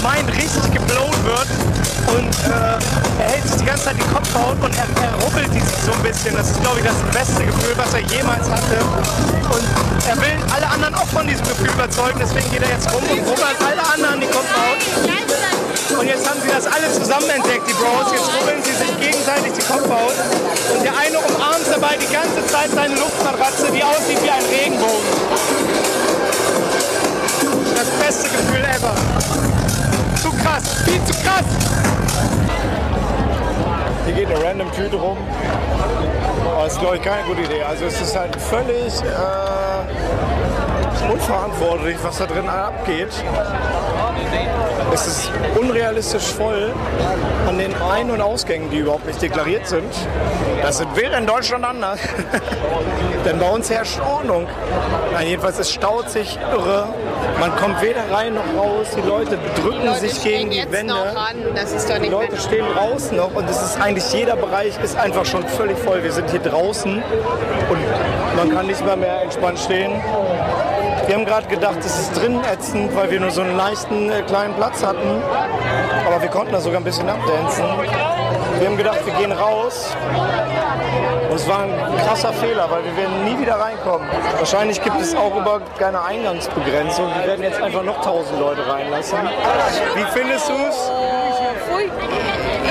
[0.05, 1.49] Mind richtig geblown wird.
[2.13, 5.65] Und äh, er hält sich die ganze Zeit die Kopfhaut und er, er rubbelt die
[5.65, 6.37] sich so ein bisschen.
[6.37, 8.77] Das ist, glaube ich, das beste Gefühl, was er jemals hatte.
[9.57, 9.65] Und
[10.05, 12.21] er will alle anderen auch von diesem Gefühl überzeugen.
[12.21, 15.64] Deswegen geht er jetzt rum und rubbelt alle anderen die Kopfhaut.
[15.99, 18.13] Und jetzt haben sie das alle zusammen entdeckt, die Bros.
[18.13, 20.15] Jetzt rubbeln sie sich gegenseitig die Kopfhaut.
[20.75, 25.07] Und der eine umarmt dabei die ganze Zeit seine Luftmatratze, die aussieht wie ein Regenbogen.
[27.77, 28.95] Das beste Gefühl ever.
[30.23, 31.45] Zu krass, viel zu krass.
[34.07, 35.17] Hier geht eine random Tüte rum.
[36.63, 37.63] Das ist, glaube ich, keine gute Idee.
[37.63, 39.85] Also es ist halt völlig äh,
[41.13, 43.13] unverantwortlich, was da drin abgeht.
[44.93, 46.73] Es ist unrealistisch voll
[47.49, 49.93] an den Ein- und Ausgängen, die überhaupt nicht deklariert sind.
[50.63, 51.99] Das wäre in Deutschland anders.
[53.25, 54.47] Denn bei uns herrscht Ordnung.
[55.13, 56.89] Nein, jedenfalls, es staut sich irre.
[57.41, 58.87] Man kommt weder rein noch raus.
[58.97, 60.95] Die Leute drücken Leute sich gegen die Wände.
[62.03, 65.47] Die Leute mehr stehen draußen noch und es ist eigentlich jeder Bereich ist einfach schon
[65.49, 66.03] völlig voll.
[66.03, 67.03] Wir sind hier draußen
[67.71, 69.93] und man kann nicht mal mehr entspannt stehen.
[71.07, 74.23] Wir haben gerade gedacht, es ist drinnen ätzend, weil wir nur so einen leichten äh,
[74.23, 75.23] kleinen Platz hatten.
[76.07, 77.65] Aber wir konnten da sogar ein bisschen abdancen.
[78.59, 79.95] Wir haben gedacht, wir gehen raus.
[81.29, 81.75] Und es war ein
[82.07, 84.09] krasser Fehler, weil wir werden nie wieder reinkommen.
[84.39, 87.07] Wahrscheinlich gibt es auch überhaupt keine Eingangsbegrenzung.
[87.19, 89.19] Wir werden jetzt einfach noch tausend Leute reinlassen.
[89.97, 90.91] Wie findest du es?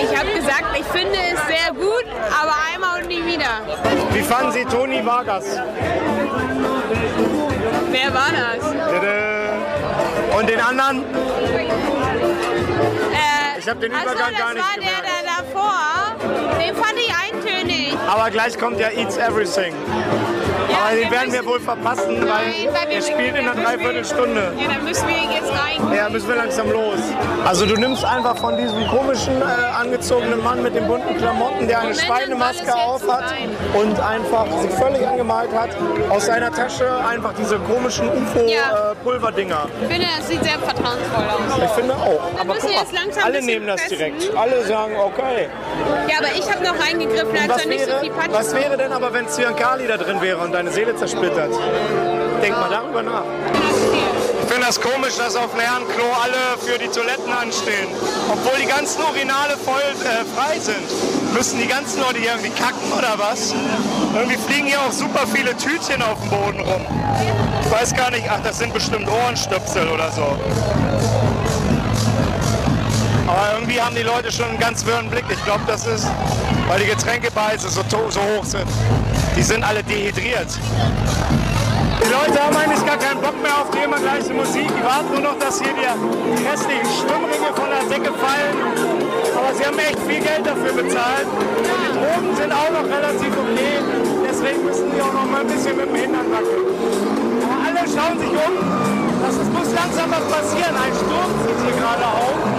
[0.01, 2.05] Ich habe gesagt, ich finde es sehr gut,
[2.41, 3.61] aber einmal und nie wieder.
[4.11, 5.59] Wie fanden Sie Toni Vargas?
[7.93, 8.65] Wer war das?
[10.35, 11.03] Und den anderen?
[13.13, 15.79] Äh, Ich hab den ach so, Übergang gar nicht Das war der da davor.
[16.59, 17.13] Den fand ich
[17.45, 17.93] eintönig.
[18.07, 19.73] Aber gleich kommt ja Eats Everything.
[20.69, 23.55] Ja, Aber den werden wir wohl verpassen, Nein, weil weil wir er spielt in einer
[23.55, 24.53] wir- Dreiviertelstunde.
[24.59, 25.93] Ja, dann müssen wir jetzt rein.
[25.95, 26.99] Ja, müssen wir langsam los.
[27.45, 29.45] Also du nimmst einfach von diesem komischen äh,
[29.79, 33.23] angezogenen Mann mit den bunten Klamotten, der eine Moment, Schweinemaske aufhat
[33.73, 35.69] und einfach sich völlig angemalt hat,
[36.09, 38.07] aus seiner Tasche einfach diese komischen
[38.47, 38.91] Ja.
[38.93, 39.67] UFO-Pulverdinger.
[39.81, 41.63] Ich finde, das sieht sehr vertrauensvoll aus.
[41.63, 42.21] ich finde auch.
[42.39, 43.97] Aber guck mal, alle nehmen das pressen.
[43.97, 44.35] direkt.
[44.37, 45.49] Alle sagen, okay.
[46.09, 48.91] Ja, aber ich habe noch reingegriffen, Was er nicht so wäre, viel was wäre denn
[48.91, 51.51] aber, wenn Zyankali da drin wäre und deine Seele zersplittert?
[52.41, 53.23] Denk mal darüber nach.
[54.41, 57.87] Ich finde das komisch, dass auf dem Herrenklo alle für die Toiletten anstehen.
[58.31, 61.33] Obwohl die ganzen Urinale voll äh, frei sind.
[61.33, 63.55] Müssen die ganzen Leute hier irgendwie kacken oder was?
[64.13, 66.85] Irgendwie fliegen hier auch super viele Tütchen auf dem Boden rum.
[67.63, 70.37] Ich weiß gar nicht, ach, das sind bestimmt Ohrenstöpsel oder so.
[73.27, 75.25] Aber irgendwie haben die Leute schon einen ganz wirren Blick.
[75.29, 76.05] Ich glaube, das ist,
[76.67, 78.67] weil die Getränkepreise so, so hoch sind.
[79.35, 80.47] Die sind alle dehydriert.
[82.03, 84.67] Die Leute haben eigentlich gar keinen Bock mehr auf die immer gleiche Musik.
[84.67, 88.57] Die warten nur noch, dass hier die restlichen Schwimmringe von der Decke fallen.
[89.35, 91.27] Aber sie haben echt viel Geld dafür bezahlt.
[91.31, 93.79] Und die Drogen sind auch noch relativ okay.
[94.27, 96.67] Deswegen müssen die auch noch mal ein bisschen mit dem Hintern wackeln.
[97.43, 98.53] Aber alle schauen sich um.
[99.23, 100.75] Das muss langsam was passieren.
[100.75, 102.52] Ein Sturm zieht hier gerade auf.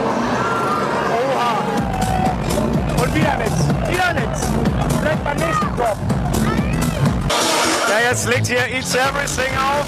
[3.14, 3.68] Wieder nichts.
[3.88, 4.40] Wieder nichts.
[5.00, 5.98] Vielleicht beim nächsten Kopf.
[7.88, 9.86] Ja, jetzt legt hier Eats Everything auf.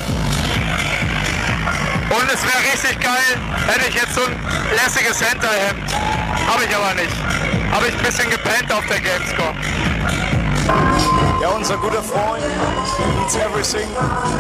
[2.08, 3.36] Und es wäre richtig geil,
[3.66, 4.38] hätte ich jetzt so ein
[4.76, 5.92] lässiges Hinterhemd.
[6.46, 7.12] Habe ich aber nicht.
[7.72, 9.56] Habe ich ein bisschen gepennt auf der Gamescom.
[11.46, 12.42] Ja, unser guter Freund
[13.22, 13.87] Eats Everything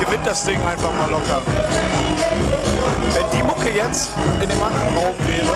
[0.00, 1.40] gewinnt das Ding einfach mal locker.
[3.14, 4.10] Wenn die Mucke jetzt
[4.42, 5.54] in dem anderen Raum wäre,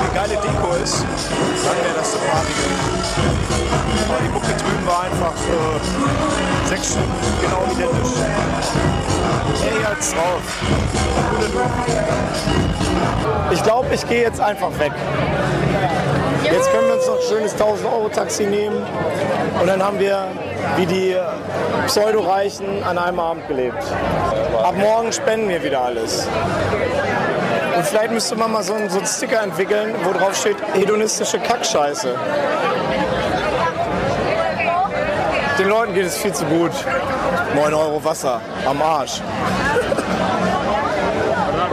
[0.00, 2.52] eine geile Deko ist, dann wäre das eine Party.
[4.08, 8.12] Aber die Mucke drüben war einfach äh, sechs Stunden genau identisch.
[9.64, 10.40] Ey, als drauf.
[13.50, 14.92] Ich glaube, ich gehe jetzt einfach weg.
[16.44, 18.82] Jetzt können wir uns noch ein schönes 1000-Euro-Taxi nehmen
[19.60, 20.28] und dann haben wir
[20.76, 21.16] wie die
[21.86, 23.82] Pseudoreichen an einem Abend gelebt.
[24.62, 26.28] Ab morgen spenden wir wieder alles.
[27.76, 31.38] Und vielleicht müsste man mal so einen, so einen Sticker entwickeln, wo drauf steht hedonistische
[31.38, 32.14] Kackscheiße.
[35.58, 36.72] Den Leuten geht es viel zu gut.
[37.54, 39.20] 9 Euro Wasser am Arsch.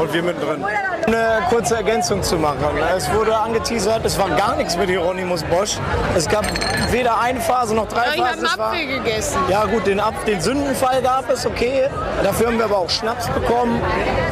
[0.06, 0.64] Und wir mittendrin.
[1.08, 2.58] Eine kurze Ergänzung zu machen.
[2.96, 5.78] Es wurde angeteasert, es war gar nichts mit Hieronymus Bosch.
[6.16, 6.46] Es gab
[6.92, 8.38] weder eine Phase noch drei Ich habe Phasen.
[8.40, 9.38] einen Es war- Apfel gegessen.
[9.50, 11.90] ja gut, den, Ab den Sündenfall gab es, okay.
[12.24, 13.82] Dafür haben wir aber auch Schnaps bekommen.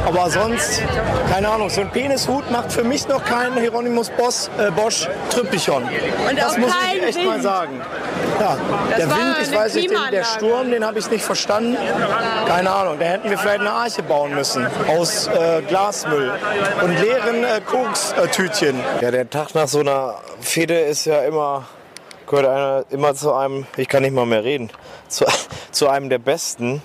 [0.06, 0.82] Aber sonst,
[1.32, 5.84] keine Ahnung, so ein Penishut macht für mich noch keinen Hieronymus Bosch, äh, Bosch Trüppichon.
[5.84, 7.28] Und das muss ich echt Wind.
[7.28, 7.82] mal sagen.
[8.40, 8.58] Ja,
[8.90, 10.24] Das der Wind, ich weiß nicht, den, der.
[10.24, 11.78] Sturm, den habe ich nicht verstanden.
[12.48, 16.32] Keine Ahnung, da hätten wir vielleicht eine Arche bauen müssen aus äh, Glasmüll
[16.84, 18.80] und leeren äh, Kokstütchen.
[19.02, 21.66] Ja, der Tag nach so einer Fehde ist ja immer
[22.28, 24.70] gehört einer immer zu einem, ich kann nicht mal mehr reden,
[25.08, 25.26] zu,
[25.72, 26.82] zu einem der besten.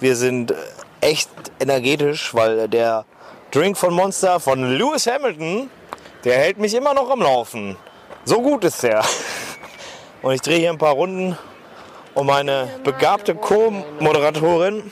[0.00, 0.54] Wir sind
[1.00, 3.04] echt energetisch, weil der
[3.50, 5.70] Drink von Monster von Lewis Hamilton,
[6.24, 7.76] der hält mich immer noch am Laufen.
[8.24, 9.04] So gut ist der.
[10.22, 11.36] Und ich drehe hier ein paar Runden
[12.14, 14.90] um meine begabte Co-Moderatorin.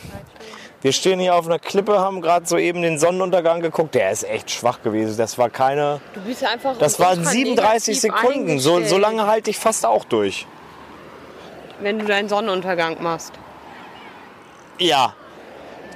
[0.83, 3.95] Wir stehen hier auf einer Klippe, haben gerade soeben den Sonnenuntergang geguckt.
[3.95, 5.17] Der ist echt schwach gewesen.
[5.19, 6.01] Das war keine.
[6.15, 8.59] Du bist einfach Das waren ultra 37 negativ Sekunden.
[8.59, 10.47] So, so lange halte ich fast auch durch.
[11.81, 13.33] Wenn du deinen Sonnenuntergang machst.
[14.79, 15.15] Ja,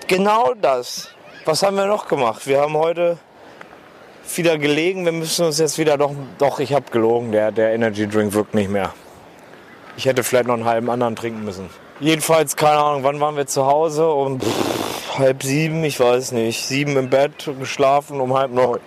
[0.06, 1.08] genau das.
[1.46, 2.46] Was haben wir noch gemacht?
[2.46, 3.18] Wir haben heute
[4.36, 5.06] wieder gelegen.
[5.06, 6.12] Wir müssen uns jetzt wieder doch.
[6.38, 7.32] Doch, ich habe gelogen.
[7.32, 8.92] Der, der Energy Drink wirkt nicht mehr.
[9.96, 11.70] Ich hätte vielleicht noch einen halben anderen trinken müssen.
[12.00, 14.08] Jedenfalls, keine Ahnung, wann waren wir zu Hause?
[14.08, 16.66] Um pff, halb sieben, ich weiß nicht.
[16.66, 18.80] Sieben im Bett, geschlafen um halb neun.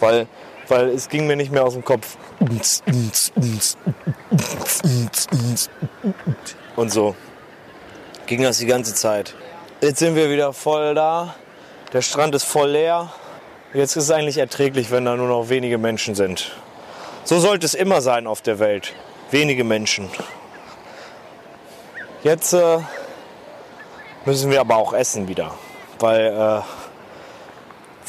[0.00, 0.26] Weil,
[0.68, 2.16] weil es ging mir nicht mehr aus dem Kopf.
[6.76, 7.14] Und so
[8.26, 9.34] ging das die ganze Zeit.
[9.80, 11.34] Jetzt sind wir wieder voll da.
[11.92, 13.12] Der Strand ist voll leer.
[13.72, 16.52] Jetzt ist es eigentlich erträglich, wenn da nur noch wenige Menschen sind.
[17.24, 18.94] So sollte es immer sein auf der Welt.
[19.34, 20.08] Wenige Menschen.
[22.22, 22.78] Jetzt äh,
[24.24, 25.52] müssen wir aber auch essen wieder.
[25.98, 26.60] Weil, äh,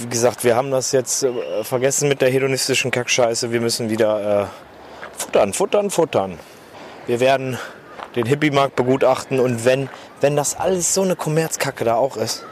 [0.03, 3.51] wie gesagt, wir haben das jetzt äh, vergessen mit der hedonistischen Kackscheiße.
[3.51, 4.45] Wir müssen wieder äh,
[5.17, 6.38] futtern, futtern, futtern.
[7.07, 7.57] Wir werden
[8.15, 9.89] den Hippie-Markt begutachten und wenn,
[10.21, 12.45] wenn das alles so eine Kommerzkacke da auch ist,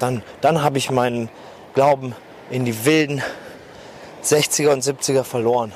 [0.00, 1.28] dann, dann habe ich meinen
[1.74, 2.16] Glauben
[2.50, 3.22] in die wilden
[4.24, 5.72] 60er und 70er verloren.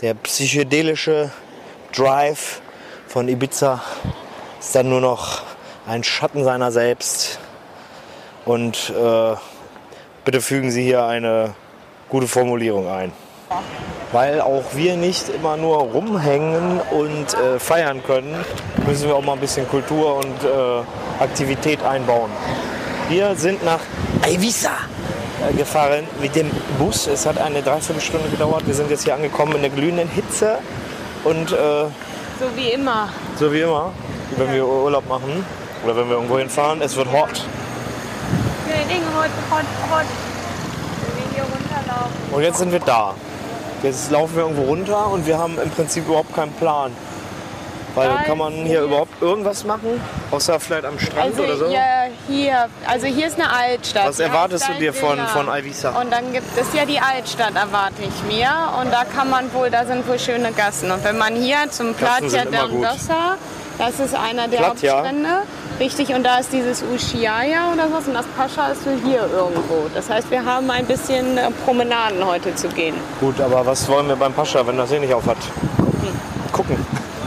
[0.00, 1.30] Der psychedelische
[1.96, 2.60] Drive
[3.06, 3.80] von Ibiza
[4.58, 5.42] ist dann nur noch
[5.86, 7.38] ein Schatten seiner selbst.
[8.44, 9.36] Und äh,
[10.24, 11.54] bitte fügen Sie hier eine
[12.08, 13.12] gute Formulierung ein.
[14.10, 18.44] Weil auch wir nicht immer nur rumhängen und äh, feiern können,
[18.86, 22.30] müssen wir auch mal ein bisschen Kultur und äh, Aktivität einbauen.
[23.08, 23.80] Wir sind nach
[24.28, 24.70] Ibiza
[25.48, 27.06] äh, gefahren mit dem Bus.
[27.06, 28.66] Es hat eine Dreiviertelstunde gedauert.
[28.66, 30.58] Wir sind jetzt hier angekommen in der glühenden Hitze
[31.24, 31.84] und äh,
[32.38, 33.08] So wie immer.
[33.38, 33.92] so wie immer,
[34.36, 35.44] wenn wir Urlaub machen
[35.84, 37.44] oder wenn wir irgendwo hinfahren, es wird hot.
[38.68, 40.06] Ja, Heading hot, hot, hot.
[41.00, 42.32] Wenn wir hier runterlaufen.
[42.34, 43.14] Und jetzt sind wir da.
[43.82, 46.90] Jetzt laufen wir irgendwo runter und wir haben im Prinzip überhaupt keinen Plan.
[47.94, 50.00] Weil Nein, kann man hier überhaupt irgendwas machen?
[50.32, 51.66] Außer vielleicht am Strand Also oder so?
[51.66, 54.08] ja, hier, also hier ist eine Altstadt.
[54.08, 55.90] Was erwartest du dir von, von Ibiza?
[56.00, 58.50] Und dann gibt es ja die Altstadt, erwarte ich mir.
[58.80, 60.90] Und da kann man wohl, da sind wohl schöne Gassen.
[60.90, 63.36] Und wenn man hier zum Platja d'Andossa,
[63.78, 64.96] das ist einer der Platja?
[64.96, 65.28] Hauptstrände.
[65.80, 68.06] Richtig, und da ist dieses Ushuaia oder was.
[68.08, 69.88] Und das Pascha ist wohl hier irgendwo.
[69.94, 72.94] Das heißt, wir haben ein bisschen äh, Promenaden heute zu gehen.
[73.20, 75.38] Gut, aber was wollen wir beim Pascha, wenn das hier nicht auf hat?
[76.52, 76.76] Gucken,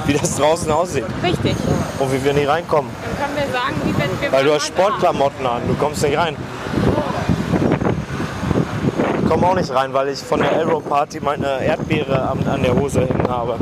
[0.08, 1.56] wie das draußen aussieht Richtig.
[2.00, 2.90] und wie wir nicht reinkommen.
[3.04, 4.68] Dann können wir sagen, wie wenn wir Weil du hast.
[4.68, 6.36] Sportklamotten an, du kommst nicht rein.
[9.22, 12.64] Ich komme auch nicht rein, weil ich von der Aero Party meine Erdbeere an, an
[12.64, 13.58] der Hose hängen habe.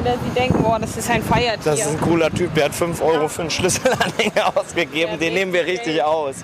[0.00, 1.72] Oder sie denken, boah, das ist ein Feiertier.
[1.72, 5.18] Das ist ein cooler Typ, der hat 5 Euro für einen Schlüsselanhänger ausgegeben.
[5.18, 6.36] Den nehmen wir richtig aus.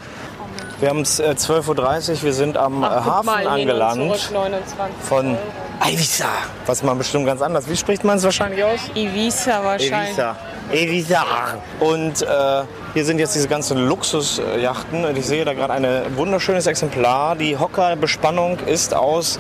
[0.81, 4.77] Wir haben es äh, 12.30 Uhr, wir sind am Ach, Hafen mal, angelangt Zurück, 29
[5.03, 5.37] von
[5.86, 6.28] Ibiza.
[6.66, 7.68] Was man bestimmt ganz anders.
[7.68, 8.80] Wie spricht man es wahrscheinlich aus?
[8.94, 10.10] Ibiza wahrscheinlich.
[10.10, 10.36] Ibiza.
[10.72, 11.24] Ibiza.
[11.80, 12.26] Und äh,
[12.94, 15.04] hier sind jetzt diese ganzen Luxusjachten.
[15.04, 17.34] Und ich sehe da gerade ein wunderschönes Exemplar.
[17.34, 19.38] Die Hockerbespannung ist aus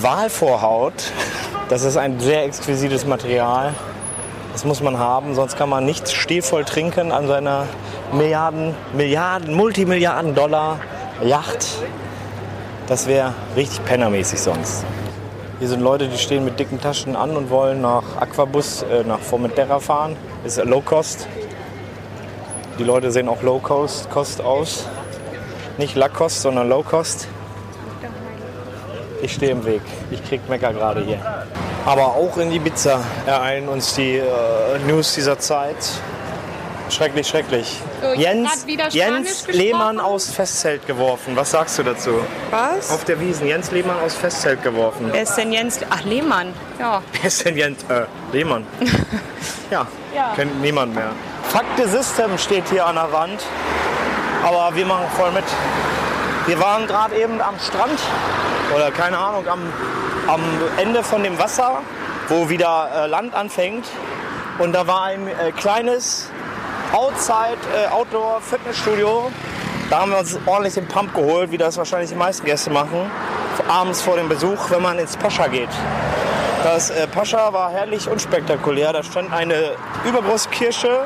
[0.00, 1.12] Walvorhaut.
[1.68, 3.72] Das ist ein sehr exquisites Material.
[4.52, 7.66] Das muss man haben, sonst kann man nicht stilvoll trinken an seiner
[8.12, 10.80] Milliarden, Milliarden, Multimilliarden Dollar
[11.22, 11.64] Yacht.
[12.88, 14.84] Das wäre richtig pennermäßig sonst.
[15.58, 19.18] Hier sind Leute, die stehen mit dicken Taschen an und wollen nach Aquabus, äh, nach
[19.18, 20.14] Formentera fahren.
[20.44, 21.26] Ist Low Cost.
[22.78, 24.86] Die Leute sehen auch Low Cost, Cost aus.
[25.76, 27.26] Nicht Lacoste, sondern Low Cost.
[29.20, 29.82] Ich stehe im Weg.
[30.12, 31.18] Ich krieg Mecker gerade hier.
[31.84, 34.24] Aber auch in Ibiza ereilen uns die äh,
[34.86, 35.76] News dieser Zeit.
[36.90, 37.80] Schrecklich, schrecklich.
[38.02, 39.46] So, Jens, Jens.
[39.48, 41.36] Lehmann aus Festzelt geworfen.
[41.36, 42.20] Was sagst du dazu?
[42.50, 42.90] Was?
[42.90, 43.46] Auf der Wiesen.
[43.46, 45.08] Jens Lehmann aus Festzelt geworfen.
[45.12, 45.80] Wer ist denn Jens?
[45.90, 46.54] Ach, Lehmann.
[46.78, 47.02] Ja.
[47.12, 48.66] Wer ist denn Jens äh, Lehmann?
[49.70, 50.32] ja, Ja.
[50.34, 51.10] kennt niemand mehr.
[51.50, 53.42] Fuck the System steht hier an der Wand.
[54.44, 55.44] Aber wir machen voll mit.
[56.46, 57.98] Wir waren gerade eben am Strand
[58.74, 59.60] oder keine Ahnung, am,
[60.26, 60.40] am
[60.78, 61.80] Ende von dem Wasser,
[62.28, 63.84] wo wieder äh, Land anfängt.
[64.58, 66.30] Und da war ein äh, kleines
[66.92, 69.30] Outside äh, Outdoor Fitnessstudio.
[69.90, 73.10] Da haben wir uns ordentlich den Pump geholt, wie das wahrscheinlich die meisten Gäste machen.
[73.68, 75.68] Abends vor dem Besuch, wenn man ins Pascha geht.
[76.64, 78.92] Das äh, Pascha war herrlich unspektakulär.
[78.92, 79.72] Da stand eine
[80.04, 81.04] übergroße Kirche,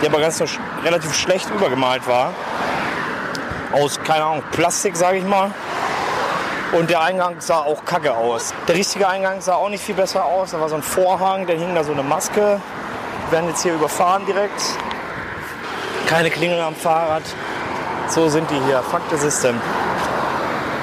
[0.00, 0.42] die aber ganz
[0.84, 2.32] relativ schlecht übergemalt war.
[3.72, 5.50] Aus, keine Ahnung, Plastik, sage ich mal.
[6.72, 8.54] Und der Eingang sah auch kacke aus.
[8.68, 10.52] Der richtige Eingang sah auch nicht viel besser aus.
[10.52, 12.60] Da war so ein Vorhang, da hing da so eine Maske.
[13.28, 14.60] Wir werden jetzt hier überfahren direkt.
[16.10, 17.22] Keine Klingel am Fahrrad.
[18.08, 18.82] So sind die hier.
[18.82, 19.54] Fuck the system.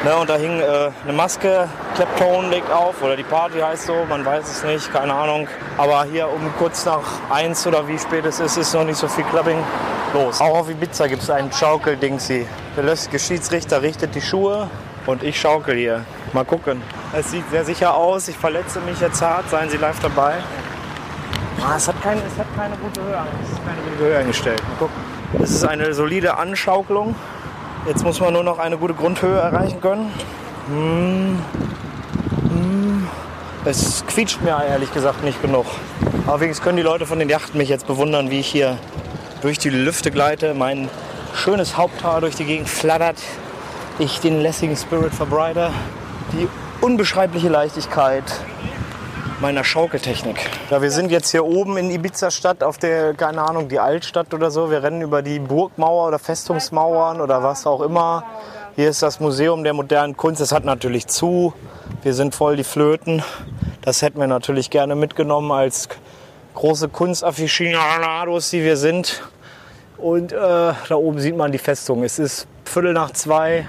[0.06, 4.06] Ne, und da hing äh, eine Maske, Claptone legt auf oder die Party heißt so,
[4.08, 5.50] man weiß es nicht, keine Ahnung.
[5.78, 9.10] Aber hier um kurz nach eins oder wie spät es ist, ist noch nicht so
[9.10, 9.58] viel Clubbing
[10.14, 10.40] los.
[10.40, 12.48] Auch auf Ibiza gibt es einen Schaukeldingsi.
[12.78, 14.70] Der löstige Schiedsrichter richtet die Schuhe
[15.08, 16.06] und ich schaukel hier.
[16.32, 16.82] Mal gucken.
[17.12, 20.36] Es sieht sehr sicher aus, ich verletze mich jetzt hart, seien Sie live dabei.
[21.62, 24.62] Ah, es, hat keine, es hat keine gute Höhe, es ist keine gute Höhe eingestellt.
[24.70, 25.17] Mal gucken.
[25.34, 27.16] Es ist eine solide Anschaukelung.
[27.86, 30.12] Jetzt muss man nur noch eine gute Grundhöhe erreichen können.
[30.68, 31.40] Hm.
[32.50, 33.08] Hm.
[33.66, 35.66] Es quietscht mir ehrlich gesagt nicht genug.
[36.26, 38.78] Aber wenigstens können die Leute von den Yachten mich jetzt bewundern, wie ich hier
[39.42, 40.90] durch die Lüfte gleite, mein
[41.34, 43.18] schönes Haupthaar durch die Gegend flattert,
[44.00, 45.72] ich den lässigen Spirit verbreite,
[46.34, 46.48] die
[46.82, 48.24] unbeschreibliche Leichtigkeit
[49.40, 50.50] meiner Schaukeltechnik.
[50.72, 54.50] Ja, wir sind jetzt hier oben in Ibiza-Stadt auf der, keine Ahnung, die Altstadt oder
[54.50, 54.72] so.
[54.72, 58.24] Wir rennen über die Burgmauer oder Festungsmauern oder was auch immer.
[58.76, 60.42] Hier ist das Museum der modernen Kunst.
[60.42, 61.54] Es hat natürlich zu.
[62.04, 63.24] Wir sind voll die Flöten.
[63.82, 65.88] Das hätten wir natürlich gerne mitgenommen als
[66.56, 69.22] große Kunstaficionados, die wir sind.
[69.98, 72.04] Und äh, da oben sieht man die Festung.
[72.04, 73.68] Es ist Viertel nach zwei.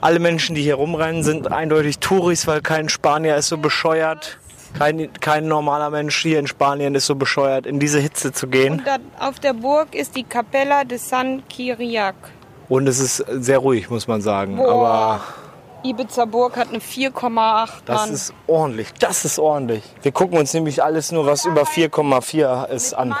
[0.00, 4.38] Alle Menschen, die hier rumrennen, sind eindeutig Touris, weil kein Spanier ist so bescheuert.
[4.76, 8.82] Kein, kein normaler Mensch hier in Spanien ist so bescheuert, in diese Hitze zu gehen.
[9.18, 12.14] Auf der Burg ist die Capella de San Kiriak.
[12.68, 14.56] Und es ist sehr ruhig, muss man sagen.
[14.56, 14.68] Boah.
[14.68, 15.20] Aber
[15.84, 18.88] Ibiza Burg hat eine 4,8 das ist ordentlich.
[18.98, 19.84] Das ist ordentlich.
[20.02, 23.14] Wir gucken uns nämlich alles nur, was über 4,4 ist an.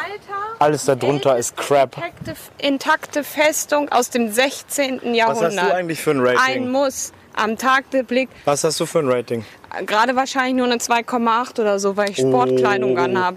[0.58, 1.96] Alles darunter ist Crap.
[1.96, 4.96] intakte, intakte Festung aus dem 16.
[4.96, 5.56] Was Jahrhundert.
[5.56, 6.70] hast du eigentlich für ein Ein Rating?
[6.70, 7.12] Muss.
[7.34, 8.28] Am Tag der Blick.
[8.44, 9.44] Was hast du für ein Rating?
[9.86, 13.00] Gerade wahrscheinlich nur eine 2,8 oder so, weil ich Sportkleidung Oh.
[13.02, 13.34] anhab.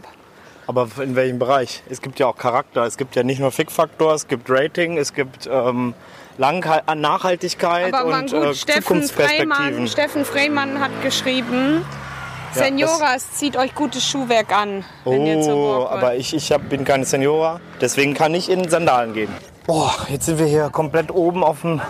[0.67, 1.83] Aber in welchem Bereich?
[1.89, 2.83] Es gibt ja auch Charakter.
[2.85, 5.93] Es gibt ja nicht nur Fick-Faktor, es gibt Rating, es gibt ähm,
[6.37, 6.65] Lang
[6.95, 9.51] Nachhaltigkeit Aber und gut, äh, Steffen Zukunftsperspektiven.
[9.53, 11.83] Freymann, Steffen Freymann hat geschrieben,
[12.55, 16.69] Ja, Senioras, zieht euch gutes Schuhwerk an, wenn ihr zur Oh, aber ich, ich hab,
[16.69, 19.29] bin keine Seniora, deswegen kann ich in Sandalen gehen.
[19.67, 21.81] Boah, jetzt sind wir hier komplett oben auf dem,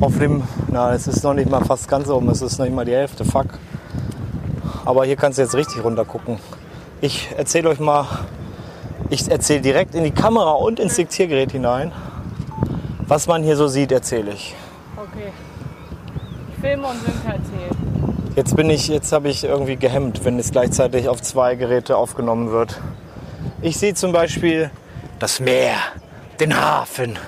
[0.00, 2.74] auf dem, na, es ist noch nicht mal fast ganz oben, es ist noch nicht
[2.74, 3.46] mal die Hälfte, fuck.
[4.84, 6.38] Aber hier kannst du jetzt richtig runter gucken.
[7.00, 8.06] Ich erzähle euch mal,
[9.10, 11.92] ich erzähle direkt in die Kamera und ins Diktiergerät hinein.
[13.06, 14.54] Was man hier so sieht, erzähle ich.
[14.96, 15.32] Okay.
[16.52, 17.76] Ich filme und Sönke erzählt.
[18.36, 22.50] Jetzt bin ich, jetzt habe ich irgendwie gehemmt, wenn es gleichzeitig auf zwei Geräte aufgenommen
[22.50, 22.80] wird.
[23.62, 24.70] Ich sehe zum Beispiel
[25.18, 25.76] das Meer,
[26.38, 27.18] den Hafen,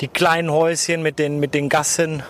[0.00, 2.22] die kleinen Häuschen mit den, mit den Gassen.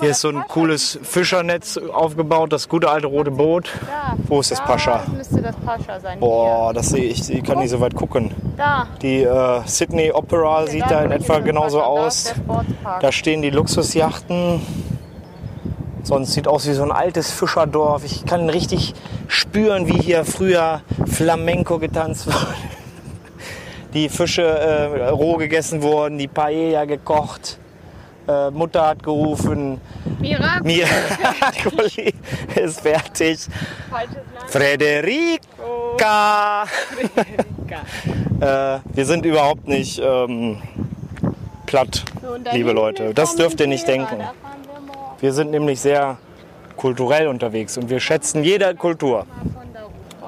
[0.00, 3.68] Hier ist so ein cooles Fischernetz aufgebaut, das gute alte rote Boot.
[3.86, 4.16] Da.
[4.26, 5.00] Wo ist das Pascha?
[5.00, 6.18] Das müsste das Pascha sein.
[6.18, 8.30] Boah, das sehe ich, ich kann nicht so weit gucken.
[8.30, 8.56] Hier.
[8.56, 8.86] Da.
[9.02, 12.34] Die äh, Sydney Opera sieht da in etwa genauso Pascha, Da aus.
[12.36, 13.00] Sportspark.
[13.00, 14.62] Da stehen die Luxusjachten.
[16.04, 18.04] Sonst sieht aus wie so ein altes Fischerdorf.
[18.04, 18.94] Ich kann richtig
[19.28, 22.54] spüren, wie hier früher Flamenco getanzt wurde.
[23.94, 27.58] Die Fische äh, roh gegessen wurden, die Paella gekocht.
[28.26, 29.80] Äh, Mutter hat gerufen,
[30.20, 32.14] Mira, Miracoli
[32.54, 33.40] ist fertig.
[33.90, 34.16] Land.
[34.46, 35.42] Frederica!
[38.40, 40.62] äh, wir sind überhaupt nicht ähm,
[41.66, 43.12] platt, So, liebe Leute.
[43.12, 44.22] Das dürft ihr nicht denken.
[45.20, 46.18] wir sind nämlich sehr
[46.76, 49.26] kulturell unterwegs und wir schätzen jede Kultur.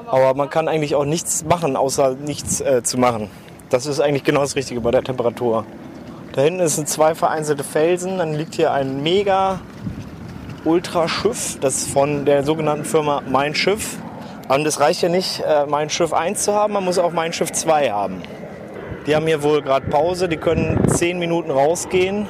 [0.06, 3.30] Aber man kann eigentlich auch nichts machen, außer nichts äh, zu machen.
[3.70, 5.64] Das ist eigentlich genau das Richtige bei der Temperatur.
[6.32, 9.60] Da hinten sind zwei vereinzelte Felsen, dann liegt hier ein mega
[10.64, 13.98] Ultraschiff, das ist von der sogenannten Firma Mein Schiff.
[14.48, 17.32] Und es reicht ja nicht, äh, Mein Schiff 1 zu haben, man muss auch Mein
[17.32, 18.22] Schiff 2 haben.
[19.06, 22.28] Die haben hier wohl gerade Pause, die können 10 Minuten rausgehen,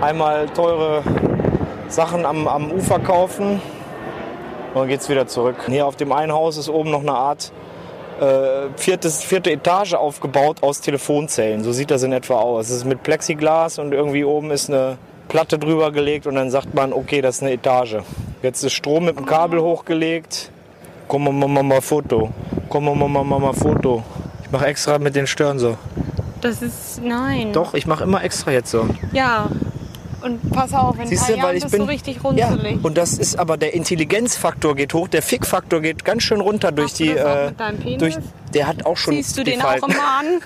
[0.00, 1.02] einmal teure
[1.88, 3.60] Sachen am, am Ufer kaufen
[4.74, 5.56] und dann geht's wieder zurück.
[5.66, 7.52] Hier auf dem einen Haus ist oben noch eine Art
[8.20, 11.64] äh, viertes, vierte Etage aufgebaut aus Telefonzellen.
[11.64, 12.70] So sieht das in etwa aus.
[12.70, 14.98] Es ist mit Plexiglas und irgendwie oben ist eine
[15.28, 17.96] Platte drüber gelegt und dann sagt man, okay, das ist eine Etage.
[18.42, 20.50] Jetzt ist Strom mit dem Kabel hochgelegt.
[21.08, 22.30] Komm mal, mal, mal Foto.
[22.68, 24.02] Komm mal, mal, mal, mal Foto.
[24.44, 25.76] Ich mache extra mit den Stirn so.
[26.40, 27.52] Das ist, nein.
[27.52, 28.86] Doch, ich mache immer extra jetzt so.
[29.12, 29.48] Ja.
[30.24, 32.16] Und pass auf, in ein Siehst paar du, weil Jahren ich bist bin du richtig
[32.34, 32.82] ja, runzelig.
[32.82, 36.94] und das ist aber der Intelligenzfaktor geht hoch, der Fickfaktor geht ganz schön runter durch
[36.94, 37.98] du die das auch äh, mit deinem Penis?
[37.98, 38.16] durch
[38.54, 39.84] der hat auch schon Ziehst du den Falten.
[39.84, 40.40] auch immer an?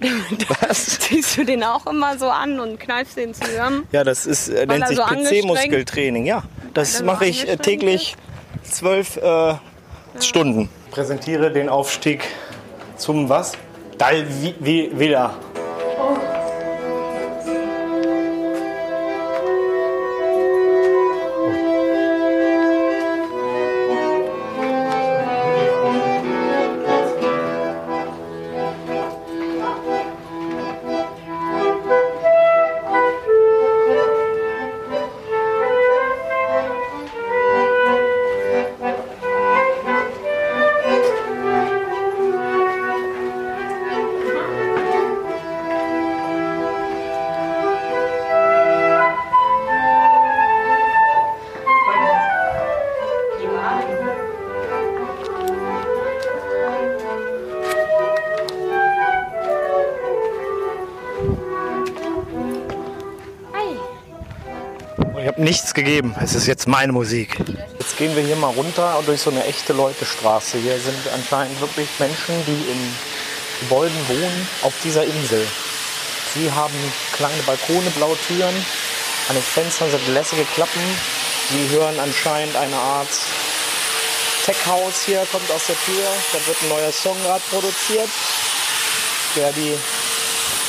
[0.60, 0.86] Was?
[1.00, 3.84] Ziehst du den auch immer so an und kneifst den zusammen?
[3.90, 6.24] Ja, das ist äh, nennt sich so PC-Muskeltraining.
[6.24, 8.16] Ja, das er so mache ich täglich
[8.62, 9.54] zwölf äh,
[10.20, 10.68] Stunden.
[10.92, 12.22] Präsentiere den Aufstieg
[12.96, 13.52] zum was?
[13.98, 14.24] Dal
[65.48, 66.14] nichts gegeben.
[66.22, 67.38] Es ist jetzt meine Musik.
[67.78, 70.58] Jetzt gehen wir hier mal runter durch so eine echte Leutestraße.
[70.58, 72.80] Hier sind anscheinend wirklich Menschen, die in
[73.60, 75.46] Gebäuden wohnen auf dieser Insel.
[76.34, 76.74] Sie haben
[77.14, 78.54] kleine Balkone, blaue Türen.
[79.30, 80.82] An den Fenstern sind lässige Klappen.
[81.50, 83.08] Sie hören anscheinend eine Art
[84.44, 86.04] Tech-House hier, kommt aus der Tür.
[86.34, 88.10] Da wird ein neuer Song gerade produziert.
[89.34, 89.72] Der die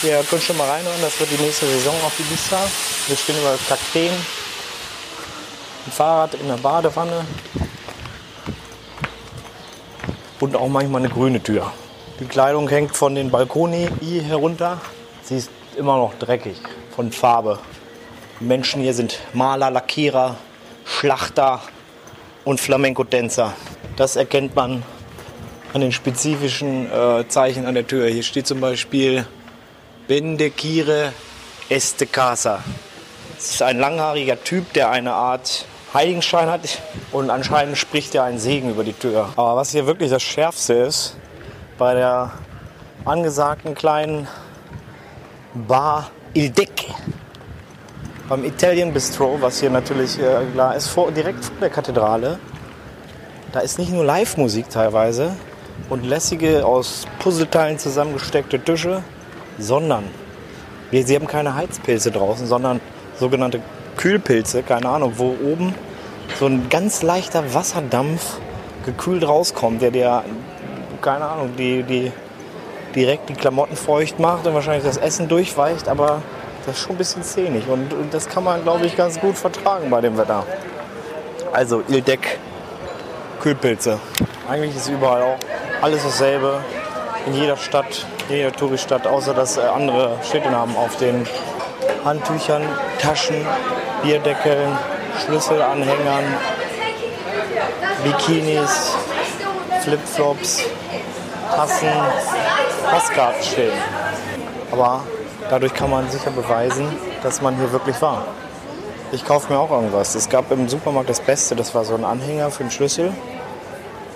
[0.02, 2.66] wir können schon mal reinhören, das wird die nächste Saison auf Ibiza.
[3.08, 4.14] Wir stehen über Kakteen.
[5.86, 7.26] Ein Fahrrad in der Badewanne.
[10.40, 11.72] Und auch manchmal eine grüne Tür.
[12.20, 13.90] Die Kleidung hängt von den Balkoni
[14.28, 14.80] herunter.
[15.24, 16.58] Sie ist immer noch dreckig
[16.96, 17.60] von Farbe.
[18.40, 20.36] Die Menschen hier sind Maler, Lackierer,
[20.86, 21.62] Schlachter
[22.46, 23.54] und Flamenco-Tänzer.
[23.96, 24.84] Das erkennt man
[25.74, 28.08] an den spezifischen äh, Zeichen an der Tür.
[28.08, 29.26] Hier steht zum Beispiel
[30.08, 31.14] Bendekire
[31.70, 32.64] Este Casa.
[33.40, 35.64] Das ist ein langhaariger Typ, der eine Art
[35.94, 36.82] Heiligenschein hat
[37.14, 39.30] und anscheinend spricht er einen Segen über die Tür.
[39.38, 41.16] Aber was hier wirklich das Schärfste ist,
[41.78, 42.34] bei der
[43.06, 44.28] angesagten kleinen
[45.54, 46.90] Bar Il Deck.
[48.28, 52.40] Beim Italian Bistro, was hier natürlich äh, klar ist, vor, direkt vor der Kathedrale.
[53.54, 55.34] Da ist nicht nur Live-Musik teilweise
[55.90, 59.02] und lässige aus Puzzleteilen zusammengesteckte Tische,
[59.58, 60.04] sondern
[60.92, 62.82] wir, sie haben keine Heizpilze draußen, sondern
[63.20, 63.62] sogenannte
[63.98, 65.76] Kühlpilze, keine Ahnung, wo oben
[66.40, 68.38] so ein ganz leichter Wasserdampf
[68.86, 70.24] gekühlt rauskommt, der dir,
[71.02, 72.12] keine Ahnung, die, die
[72.96, 76.22] direkt die Klamotten feucht macht und wahrscheinlich das Essen durchweicht, aber
[76.66, 79.38] das ist schon ein bisschen zähnig und, und das kann man, glaube ich, ganz gut
[79.38, 80.46] vertragen bei dem Wetter.
[81.52, 82.40] Also Il Deck
[83.42, 84.00] Kühlpilze.
[84.50, 85.38] Eigentlich ist überall auch
[85.82, 86.60] alles dasselbe.
[87.26, 91.26] In jeder Stadt, in jeder Touristadt, außer dass äh, andere Städte haben auf den
[92.04, 92.64] Handtüchern,
[93.00, 93.46] Taschen,
[94.02, 94.78] Bierdeckeln,
[95.26, 96.24] Schlüsselanhängern,
[98.04, 98.96] Bikinis,
[99.82, 100.64] Flipflops,
[101.56, 101.90] Tassen,
[102.92, 103.74] Postkarten stehen.
[104.72, 105.04] Aber
[105.50, 106.88] dadurch kann man sicher beweisen,
[107.24, 108.26] dass man hier wirklich war.
[109.12, 110.16] Ich kaufe mir auch irgendwas.
[110.16, 113.12] Es gab im Supermarkt das Beste, das war so ein Anhänger für den Schlüssel.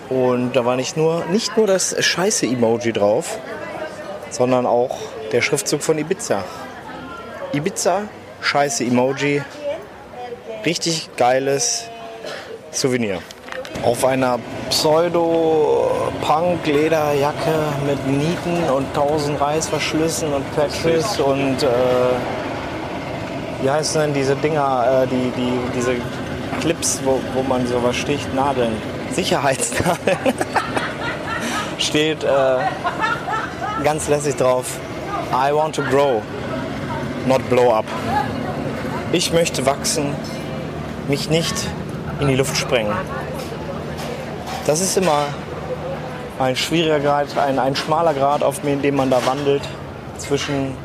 [0.09, 3.39] Und da war nicht nur, nicht nur das Scheiße-Emoji drauf,
[4.29, 4.95] sondern auch
[5.31, 6.43] der Schriftzug von Ibiza.
[7.53, 8.03] Ibiza,
[8.41, 9.41] Scheiße-Emoji,
[10.65, 11.85] richtig geiles
[12.71, 13.19] Souvenir.
[13.83, 14.39] Auf einer
[14.71, 17.53] Pseudo-Punk-Lederjacke
[17.85, 21.67] mit Nieten und tausend Reißverschlüssen und Patches und äh,
[23.61, 25.97] wie heißen denn diese Dinger, äh, die, die, diese
[26.59, 28.73] Clips, wo, wo man sowas sticht, Nadeln,
[29.11, 30.17] Sicherheitsnadeln,
[31.77, 32.57] steht äh,
[33.83, 34.79] ganz lässig drauf,
[35.31, 36.23] I want to grow,
[37.25, 37.85] not blow up.
[39.11, 40.15] Ich möchte wachsen,
[41.07, 41.55] mich nicht
[42.19, 42.93] in die Luft sprengen.
[44.65, 45.25] Das ist immer
[46.39, 49.61] ein schwieriger Grad, ein, ein schmaler Grad, auf dem man da wandelt
[50.17, 50.75] zwischen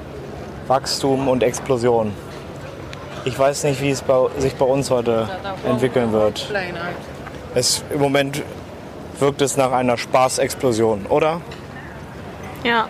[0.66, 2.12] Wachstum und Explosion.
[3.24, 5.28] Ich weiß nicht, wie es bei, sich bei uns heute
[5.64, 6.52] entwickeln wird.
[7.54, 8.42] Es, Im Moment
[9.18, 11.40] wirkt es nach einer Spaßexplosion, oder?
[12.64, 12.88] Ja.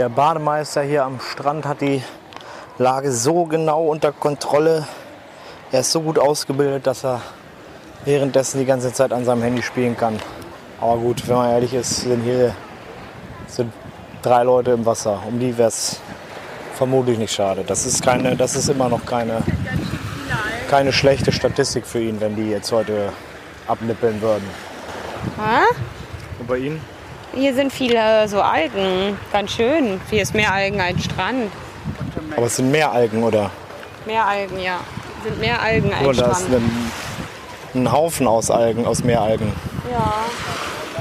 [0.00, 2.02] Der Bademeister hier am Strand hat die
[2.78, 4.88] Lage so genau unter Kontrolle.
[5.72, 7.20] Er ist so gut ausgebildet, dass er
[8.06, 10.18] währenddessen die ganze Zeit an seinem Handy spielen kann.
[10.80, 12.54] Aber gut, wenn man ehrlich ist, sind hier
[13.46, 13.74] sind
[14.22, 15.22] drei Leute im Wasser.
[15.28, 16.00] Um die wäre es
[16.76, 17.62] vermutlich nicht schade.
[17.66, 19.42] Das ist, keine, das ist immer noch keine,
[20.70, 23.12] keine schlechte Statistik für ihn, wenn die jetzt heute
[23.66, 24.48] abnippeln würden.
[26.38, 26.80] Und bei Ihnen?
[27.34, 29.16] Hier sind viele so Algen.
[29.32, 30.00] Ganz schön.
[30.10, 31.50] Hier ist mehr Algen als Strand.
[32.36, 33.50] Aber es sind mehr Algen, oder?
[34.06, 34.80] Mehr Algen, ja.
[35.22, 36.54] Sind mehr Algen als Oder da ist Strand.
[36.54, 39.52] ein, ein Haufen aus Algen, aus Meeralgen.
[39.90, 40.12] Ja.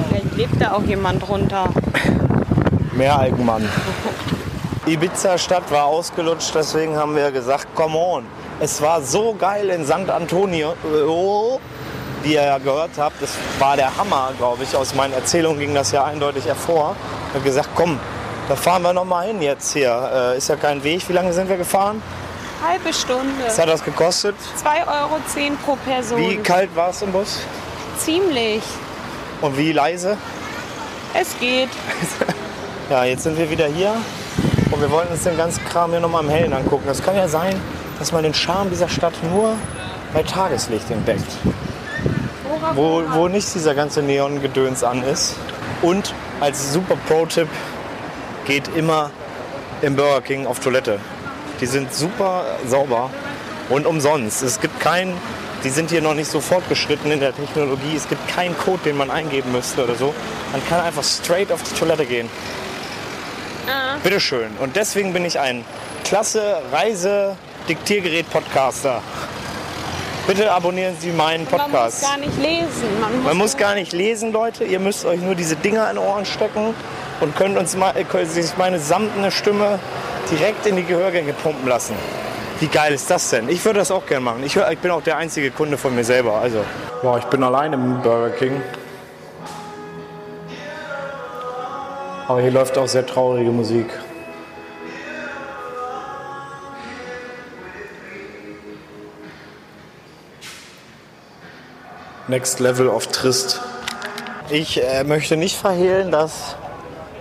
[0.09, 1.69] Vielleicht lebt da auch jemand drunter.
[2.93, 3.67] Meeralgenmann.
[4.85, 8.25] Ibiza-Stadt war ausgelutscht, deswegen haben wir gesagt, come on.
[8.59, 10.09] Es war so geil in St.
[10.09, 10.73] Antonio,
[11.07, 11.59] oh,
[12.23, 13.21] wie ihr ja gehört habt.
[13.21, 14.75] Das war der Hammer, glaube ich.
[14.75, 16.95] Aus meinen Erzählungen ging das ja eindeutig hervor.
[17.29, 17.99] Ich habe gesagt, komm,
[18.47, 20.33] da fahren wir noch mal hin jetzt hier.
[20.33, 21.07] Äh, ist ja kein Weg.
[21.07, 22.01] Wie lange sind wir gefahren?
[22.65, 23.45] Halbe Stunde.
[23.45, 24.35] Was hat das gekostet?
[24.63, 26.19] 2,10 Euro pro Person.
[26.19, 27.39] Wie kalt war es im Bus?
[27.97, 28.63] Ziemlich.
[29.41, 30.17] Und wie leise?
[31.13, 31.69] Es geht.
[32.89, 33.93] Ja, jetzt sind wir wieder hier
[34.71, 36.89] und wir wollen uns den ganzen Kram hier nochmal im Hellen angucken.
[36.89, 37.53] Es kann ja sein,
[37.99, 39.53] dass man den Charme dieser Stadt nur
[40.11, 41.27] bei Tageslicht entdeckt.
[42.75, 45.35] Wo, wo nicht dieser ganze Neon-Gedöns an ist.
[45.81, 47.47] Und als super Pro-Tipp,
[48.49, 49.11] geht immer
[49.83, 50.99] im Burger King auf Toilette.
[51.61, 53.11] Die sind super sauber
[53.69, 54.41] und umsonst.
[54.41, 55.15] Es gibt keinen,
[55.63, 57.95] die sind hier noch nicht so fortgeschritten in der Technologie.
[57.95, 60.15] Es gibt keinen Code, den man eingeben müsste oder so.
[60.51, 62.27] Man kann einfach straight auf die Toilette gehen.
[64.03, 64.49] Bitteschön.
[64.59, 65.63] Und deswegen bin ich ein
[66.03, 69.03] klasse Reise-Diktiergerät-Podcaster.
[70.27, 72.01] Bitte abonnieren Sie meinen Man muss Podcast.
[72.03, 72.99] gar nicht lesen.
[73.01, 74.63] Man muss, Man muss gar nicht lesen, Leute.
[74.63, 76.75] Ihr müsst euch nur diese Dinger in Ohren stecken
[77.19, 79.79] und könnt uns mal, äh, könnt sich meine samtene Stimme
[80.31, 81.95] direkt in die Gehörgänge pumpen lassen.
[82.59, 83.49] Wie geil ist das denn?
[83.49, 84.43] Ich würde das auch gerne machen.
[84.45, 86.35] Ich, hör, ich bin auch der einzige Kunde von mir selber.
[86.35, 86.59] Also,
[87.01, 88.61] ja, ich bin allein im Burger King.
[92.27, 93.87] Aber hier läuft auch sehr traurige Musik.
[102.29, 103.59] Next Level of Trist.
[104.51, 106.55] Ich äh, möchte nicht verhehlen, dass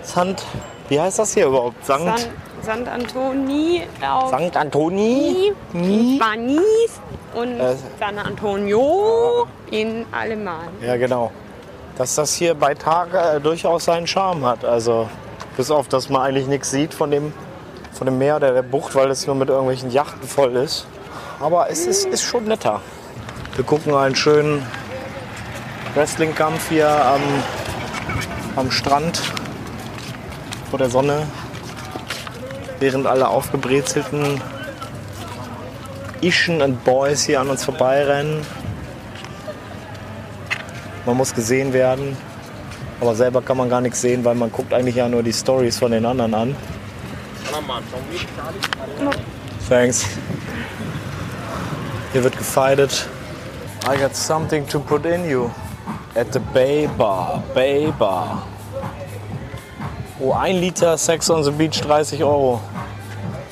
[0.05, 0.43] St.
[0.87, 1.83] Wie heißt das hier überhaupt?
[1.83, 2.19] Sankt,
[2.61, 5.51] San, Sant Antoni auf Sankt Antoni?
[5.73, 7.01] Nie, Spanis
[7.33, 7.75] und Äh.
[7.99, 10.69] San Antonio in Alemann.
[10.81, 11.31] Ja, genau.
[11.97, 14.63] dass das hier bei Tag äh, durchaus seinen Charme hat.
[14.63, 15.09] Also
[15.57, 17.33] bis auf, dass man eigentlich nichts sieht von dem,
[17.93, 20.85] von dem Meer oder der Bucht, weil es nur mit irgendwelchen Yachten voll ist.
[21.39, 22.79] Aber es ist, ist schon netter.
[23.55, 24.65] Wir gucken einen schönen
[25.95, 27.21] Wrestling-Kampf hier am,
[28.55, 29.21] am Strand
[30.69, 31.25] vor der Sonne,
[32.79, 34.41] während alle aufgebrezelten
[36.21, 38.45] Ischen und Boys hier an uns vorbeirennen.
[41.05, 42.15] Man muss gesehen werden,
[43.01, 45.79] aber selber kann man gar nichts sehen, weil man guckt eigentlich ja nur die Stories
[45.79, 46.55] von den anderen an.
[49.67, 50.05] Thanks.
[52.11, 53.07] Hier wird gefeitet.
[53.87, 55.49] I got something to put in you.
[56.15, 57.43] At the Bay Bar.
[57.53, 58.47] Bay Bar.
[60.19, 62.59] Oh, ein Liter Sex on the Beach 30 Euro.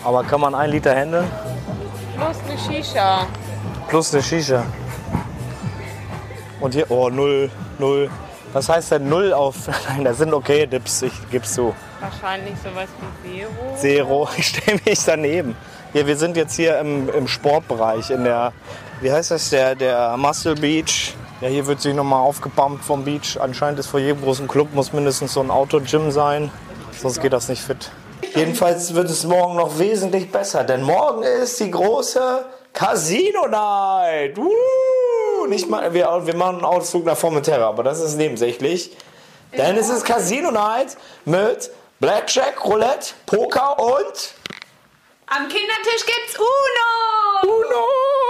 [0.04, 1.30] Aber kann man ein Liter handeln?
[2.16, 3.28] Plus eine Shisha.
[3.88, 4.64] Plus eine Shisha.
[6.60, 8.10] Und hier, oh, null, null.
[8.54, 9.56] Was heißt denn null auf?
[9.90, 11.76] Nein, das sind okay Dips, ich geb's zu.
[12.00, 12.90] Wahrscheinlich sowas
[13.24, 13.76] wie Zero.
[13.78, 15.56] Zero, ich stelle mich daneben.
[15.94, 18.52] Ja, wir sind jetzt hier im, im Sportbereich, in der,
[19.02, 21.14] wie heißt das, der, der Muscle Beach.
[21.40, 23.38] Ja, hier wird sich nochmal aufgepumpt vom Beach.
[23.40, 26.52] Anscheinend ist vor jedem großen Club muss mindestens so ein Outdoor-Gym sein,
[27.00, 27.92] sonst geht das nicht fit.
[28.34, 34.36] Jedenfalls wird es morgen noch wesentlich besser, denn morgen ist die große Casino Night.
[34.36, 38.98] Uh, nicht mal, wir, wir machen einen Ausflug nach Formentera, aber das ist nebensächlich.
[39.56, 41.70] Denn es ist Casino Night mit
[42.00, 44.34] Blackjack, Roulette, Poker und
[45.28, 47.54] Am Kindertisch gibt's Uno!
[47.54, 48.27] Uno.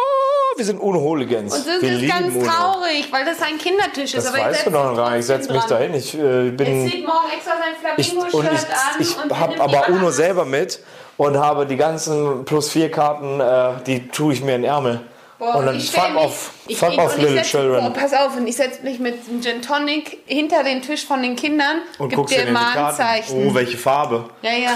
[0.58, 1.54] Wir sind Uno-Hooligans.
[1.56, 2.46] Und das wir ist ganz Uno.
[2.46, 4.26] traurig, weil das ein Kindertisch ist.
[4.26, 5.20] Das aber ich weißt du doch noch gar nicht.
[5.20, 5.70] Ich setze mich dran.
[5.70, 5.94] dahin.
[5.94, 6.90] Ich äh, Es bin.
[6.90, 9.02] zieht morgen extra sein Ich, und Flamingo-Shirt an.
[9.02, 10.80] ich, ich habe aber die Uno selber mit
[11.18, 15.02] und habe die ganzen plus vier Karten, äh, die tue ich mir in den Ärmel.
[15.40, 17.84] Boah, und dann ich fuck off, ich- fuck ich- off ich little setz- children.
[17.94, 21.22] Boah, pass auf, und ich setze mich mit einem Gin Tonic hinter den Tisch von
[21.22, 22.98] den Kindern, und gib dir die mal ein Karten.
[22.98, 23.48] Zeichen.
[23.48, 24.26] Oh, welche Farbe.
[24.42, 24.72] ja, ja.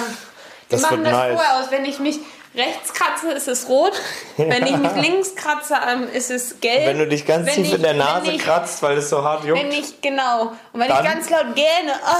[0.70, 1.34] Das Wir machen wird das nice.
[1.34, 1.72] vorher aus.
[1.72, 2.20] Wenn ich mich
[2.56, 3.94] rechts kratze, ist es rot.
[4.38, 6.86] Wenn ich mich links kratze, ähm, ist es gelb.
[6.88, 9.24] Wenn du dich ganz Wenn tief ich- in der Nase ich, kratzt, weil es so
[9.24, 10.52] hart juckt, Wenn ich, genau.
[10.74, 12.16] Und wenn Dann- ich ganz laut gähne, ah,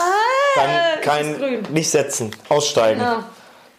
[0.56, 1.68] dann ist es kein, grün.
[1.72, 3.02] nicht setzen, aussteigen.
[3.02, 3.24] Ja.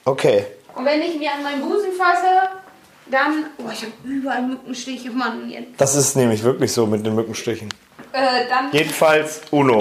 [0.04, 0.46] Okay.
[0.74, 2.48] Und wenn ich mir an meinen Busen fasse,
[3.06, 5.48] dann, oh, ich habe überall Mückenstiche, Mann.
[5.50, 5.68] Jetzt.
[5.78, 7.68] Das ist nämlich wirklich so mit den Mückenstichen.
[8.12, 9.78] Äh, dann Jedenfalls Uno.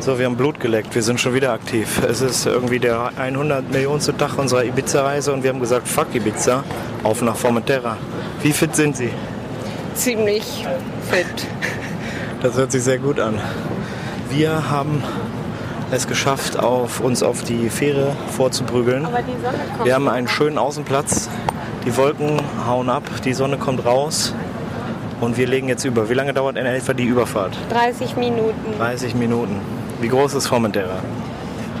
[0.00, 0.94] So, wir haben Blut geleckt.
[0.94, 2.02] Wir sind schon wieder aktiv.
[2.06, 6.62] Es ist irgendwie der 100 Millionste Tag unserer Ibiza-Reise und wir haben gesagt, fuck Ibiza,
[7.02, 7.96] auf nach Formentera.
[8.42, 9.10] Wie fit sind Sie?
[9.94, 10.66] ziemlich
[11.10, 11.46] fit.
[12.42, 13.38] Das hört sich sehr gut an.
[14.28, 15.02] Wir haben
[15.90, 19.06] es geschafft, auf, uns auf die Fähre vorzuprügeln.
[19.06, 19.84] Aber die Sonne kommt.
[19.86, 21.28] Wir haben einen schönen Außenplatz.
[21.86, 24.34] Die Wolken hauen ab, die Sonne kommt raus
[25.20, 26.08] und wir legen jetzt über.
[26.10, 27.56] Wie lange dauert in etwa die Überfahrt?
[27.70, 28.76] 30 Minuten.
[28.78, 29.60] 30 Minuten.
[30.04, 30.98] Wie groß ist Formentera?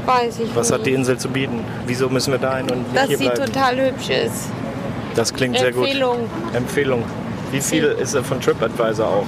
[0.06, 0.78] Weiß ich Was nicht.
[0.78, 1.62] hat die Insel zu bieten?
[1.86, 3.44] Wieso müssen wir da hin und nicht Dass hier sie bleiben?
[3.44, 4.48] total hübsch ist.
[5.14, 5.84] Das klingt sehr gut.
[5.84, 6.18] Empfehlung.
[6.54, 7.04] Empfehlung.
[7.52, 9.26] Wie viel ist er von TripAdvisor auch?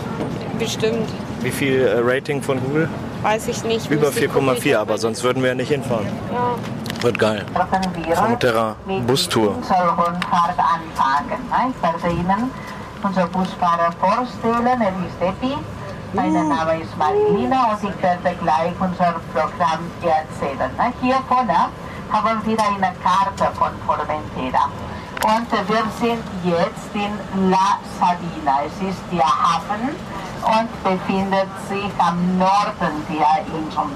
[0.59, 1.11] Bestimmt.
[1.42, 2.88] Wie viel äh, Rating von Google?
[3.20, 3.90] Weiß ich nicht.
[3.90, 4.49] Über Müsste ich gucken.
[4.49, 6.07] 4,4, aber sonst würden wir ja nicht hinfahren.
[6.32, 7.03] Ja.
[7.03, 7.44] Wird geil.
[8.14, 8.76] Formentera
[9.07, 9.57] Bustour.
[9.57, 11.42] Rundfahrt anfangen.
[11.68, 12.51] Ich werde Ihnen
[13.03, 14.66] unser Busfahrer vorstellen.
[14.66, 15.55] Er ist Epi.
[16.16, 20.70] Mein Name ist Marilina und ich werde gleich unser Programm erzählen.
[21.02, 21.68] Hier vorne
[22.10, 24.70] haben wir eine Karte von Formentera.
[25.22, 28.60] Und wir sind jetzt in La Sabina.
[28.64, 29.90] Es ist der Hafen
[30.40, 33.90] und befindet sich am Norden der Insel.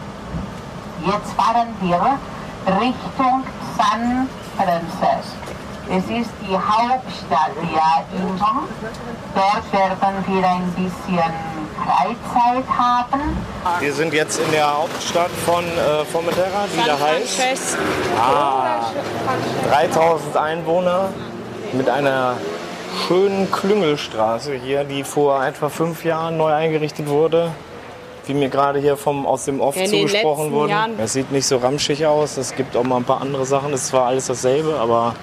[1.07, 2.19] Jetzt fahren wir
[2.79, 3.45] Richtung
[3.79, 5.41] San Francisco.
[5.89, 8.47] Es ist die Hauptstadt der Insel.
[9.35, 11.33] Dort werden wir ein bisschen
[11.85, 13.37] Freizeit haben.
[13.81, 17.77] Wir sind jetzt in der Hauptstadt von äh, Formentera, die da heißt.
[18.19, 18.93] Ah,
[19.71, 21.09] 3000 Einwohner
[21.73, 22.37] mit einer
[23.07, 27.53] schönen Klüngelstraße hier, die vor etwa fünf Jahren neu eingerichtet wurde.
[28.27, 30.75] Wie mir gerade hier vom, aus dem Off Ja, zugesprochen wurde.
[30.99, 32.37] Es sieht nicht so ramschig aus.
[32.37, 33.73] Es gibt auch mal ein paar andere Sachen.
[33.73, 35.15] Es ist zwar alles dasselbe, aber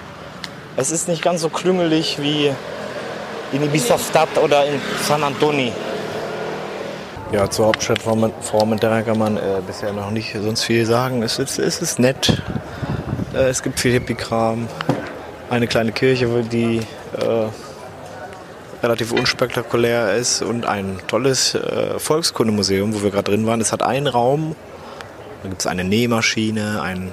[0.76, 2.52] es ist nicht ganz so klüngelig wie
[3.52, 5.72] in Ibiza-Stadt oder in San Antoni.
[7.30, 11.22] Ja, zur Hauptstadt Formen- Formentera kann man äh, bisher noch nicht sonst viel sagen.
[11.22, 12.42] Es ist, es ist nett.
[13.34, 14.66] Äh, es gibt viel Hippie-Kram.
[15.50, 17.48] Eine kleine Kirche, die äh,
[18.82, 23.60] relativ unspektakulär ist und ein tolles äh, Volkskundemuseum, wo wir gerade drin waren.
[23.60, 24.56] Es hat einen Raum,
[25.42, 27.12] da gibt es eine Nähmaschine, ein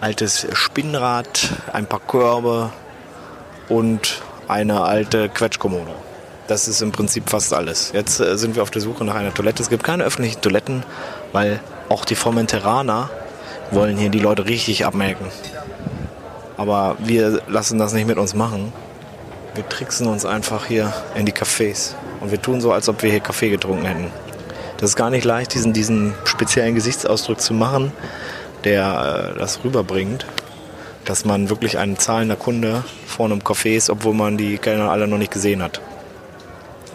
[0.00, 2.70] altes Spinnrad, ein paar Körbe
[3.68, 5.90] und eine alte Quetschkommode.
[6.48, 7.92] Das ist im Prinzip fast alles.
[7.92, 9.62] Jetzt äh, sind wir auf der Suche nach einer Toilette.
[9.62, 10.82] Es gibt keine öffentlichen Toiletten,
[11.32, 13.10] weil auch die Formenteraner
[13.70, 15.26] wollen hier die Leute richtig abmelken.
[16.56, 18.72] Aber wir lassen das nicht mit uns machen.
[19.54, 21.92] Wir tricksen uns einfach hier in die Cafés.
[22.20, 24.10] Und wir tun so, als ob wir hier Kaffee getrunken hätten.
[24.78, 27.92] Das ist gar nicht leicht, diesen, diesen speziellen Gesichtsausdruck zu machen,
[28.64, 30.24] der äh, das rüberbringt,
[31.04, 35.06] dass man wirklich ein zahlender Kunde vor einem Café ist, obwohl man die Kellner alle
[35.06, 35.82] noch nicht gesehen hat.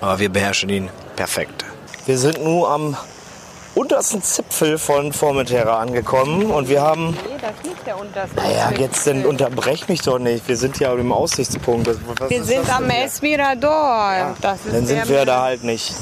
[0.04, 1.64] Aber wir beherrschen ihn perfekt.
[2.06, 2.98] Wir sind nun am
[3.74, 8.36] untersten Zipfel von Formentera angekommen und wir haben Nee, das ist nicht der unterste.
[8.36, 10.46] naja, jetzt denn unterbrech mich doch nicht.
[10.48, 11.88] Wir sind ja im Aussichtspunkt.
[11.88, 12.90] Was- Wir ist sind das am?
[12.90, 14.36] Esmirador.
[14.42, 15.94] Das ist Dann sind wir da halt nicht.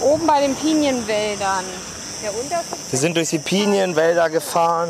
[0.00, 1.64] oben bei den Pinienwäldern.
[2.22, 4.88] Der unterste Wir sind durch die Pinienwälder gefahren.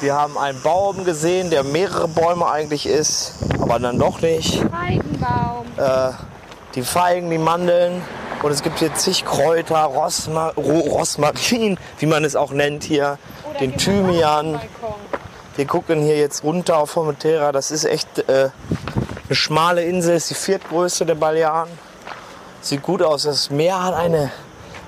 [0.00, 4.56] Wir haben einen Baum gesehen, der mehrere Bäume eigentlich ist, aber dann doch nicht.
[4.58, 5.64] Feigenbaum.
[5.76, 6.10] Äh,
[6.74, 8.02] die Feigen, die Mandeln.
[8.42, 13.18] Und es gibt hier zig Kräuter, Rosma Ro Rosmarin, wie man es auch nennt hier,
[13.60, 14.60] den Thymian.
[15.56, 17.52] Wir gucken hier jetzt runter auf Formentera.
[17.52, 18.50] Das ist echt äh,
[19.26, 21.70] eine schmale Insel, ist die viertgrößte der Balearen.
[22.60, 23.22] Sieht gut aus.
[23.22, 24.30] Das Meer hat eine.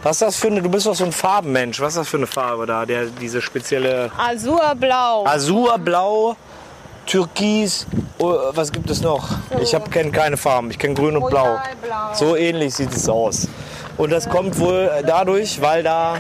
[0.03, 0.63] Was ist das für eine?
[0.63, 1.81] Du bist doch so ein Farbenmensch.
[1.81, 2.85] Was ist das für eine Farbe da?
[2.85, 5.27] Der, diese spezielle Azurblau.
[5.27, 6.37] Azurblau,
[7.07, 7.87] Türkis.
[8.19, 9.29] Oh, was gibt es noch?
[9.61, 10.71] Ich kenne keine Farben.
[10.71, 11.59] Ich kenne Grün und Blau.
[12.15, 13.49] So ähnlich sieht es aus.
[13.97, 16.19] Und das kommt wohl dadurch, weil da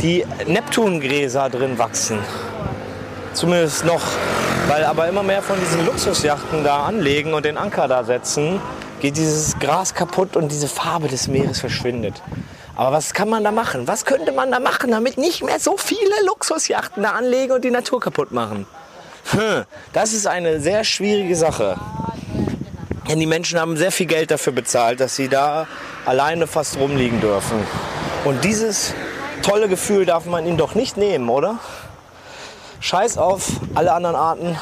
[0.00, 2.18] die Neptungräser drin wachsen.
[3.34, 4.02] Zumindest noch.
[4.68, 8.60] Weil aber immer mehr von diesen Luxusjachten da anlegen und den Anker da setzen,
[9.00, 12.22] geht dieses Gras kaputt und diese Farbe des Meeres verschwindet.
[12.74, 13.86] Aber was kann man da machen?
[13.86, 17.70] Was könnte man da machen, damit nicht mehr so viele Luxusjachten da anlegen und die
[17.70, 18.66] Natur kaputt machen?
[19.30, 21.76] Hm, das ist eine sehr schwierige Sache.
[23.08, 25.66] Denn die Menschen haben sehr viel Geld dafür bezahlt, dass sie da
[26.06, 27.58] alleine fast rumliegen dürfen.
[28.24, 28.94] Und dieses
[29.42, 31.58] tolle Gefühl darf man ihnen doch nicht nehmen, oder?
[32.80, 34.58] Scheiß auf alle anderen Arten,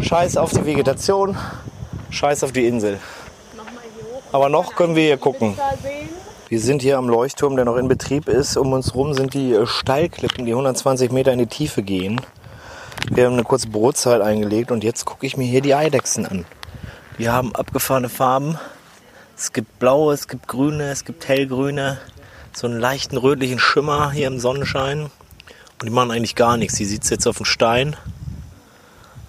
[0.00, 1.36] scheiß auf die Vegetation,
[2.10, 2.98] scheiß auf die Insel.
[4.32, 5.58] Aber noch können wir hier gucken.
[6.48, 8.56] Wir sind hier am Leuchtturm, der noch in Betrieb ist.
[8.56, 12.20] Um uns rum sind die Steilklippen, die 120 Meter in die Tiefe gehen.
[13.10, 16.44] Wir haben eine kurze Brotzeit eingelegt und jetzt gucke ich mir hier die Eidechsen an.
[17.18, 18.58] Die haben abgefahrene Farben.
[19.36, 21.98] Es gibt blaue, es gibt grüne, es gibt hellgrüne.
[22.52, 25.02] So einen leichten rötlichen Schimmer hier im Sonnenschein.
[25.02, 26.76] Und die machen eigentlich gar nichts.
[26.76, 27.96] Die sitzt jetzt auf dem Stein.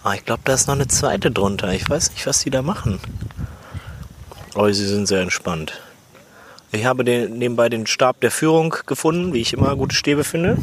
[0.03, 1.73] Ah, ich glaube, da ist noch eine zweite drunter.
[1.73, 2.99] Ich weiß nicht, was die da machen.
[4.53, 5.81] Aber sie sind sehr entspannt.
[6.71, 10.57] Ich habe den, nebenbei den Stab der Führung gefunden, wie ich immer gute Stäbe finde.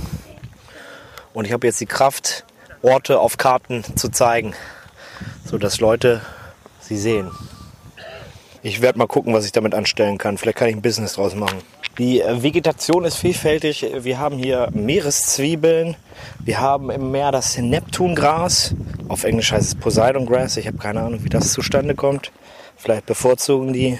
[1.32, 2.44] Und ich habe jetzt die Kraft,
[2.82, 4.54] Orte auf Karten zu zeigen,
[5.44, 6.22] sodass Leute
[6.80, 7.30] sie sehen.
[8.62, 10.36] Ich werde mal gucken, was ich damit anstellen kann.
[10.36, 11.58] Vielleicht kann ich ein Business draus machen.
[11.98, 13.86] Die äh, Vegetation ist vielfältig.
[14.00, 15.96] Wir haben hier Meereszwiebeln.
[16.44, 18.74] Wir haben im Meer das Neptungras.
[19.08, 20.56] Auf Englisch heißt es Poseidon Grass.
[20.56, 22.32] Ich habe keine Ahnung, wie das zustande kommt.
[22.76, 23.98] Vielleicht bevorzugen die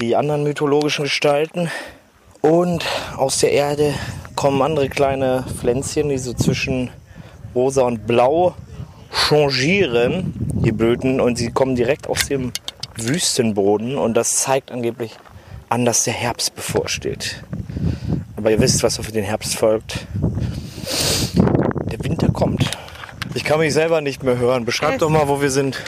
[0.00, 1.70] die anderen mythologischen Gestalten.
[2.40, 2.84] Und
[3.16, 3.94] aus der Erde
[4.34, 6.90] kommen andere kleine Pflänzchen, die so zwischen
[7.54, 8.54] rosa und blau
[9.10, 11.20] changieren, die Blüten.
[11.20, 12.52] Und sie kommen direkt aus dem
[12.96, 13.96] Wüstenboden.
[13.96, 15.12] Und das zeigt angeblich
[15.68, 17.42] an, dass der Herbst bevorsteht.
[18.36, 20.06] Aber ihr wisst, was auf den Herbst folgt.
[21.90, 22.70] Der Winter kommt.
[23.34, 24.64] Ich kann mich selber nicht mehr hören.
[24.64, 25.82] Beschreibt doch mal, wo wir sind.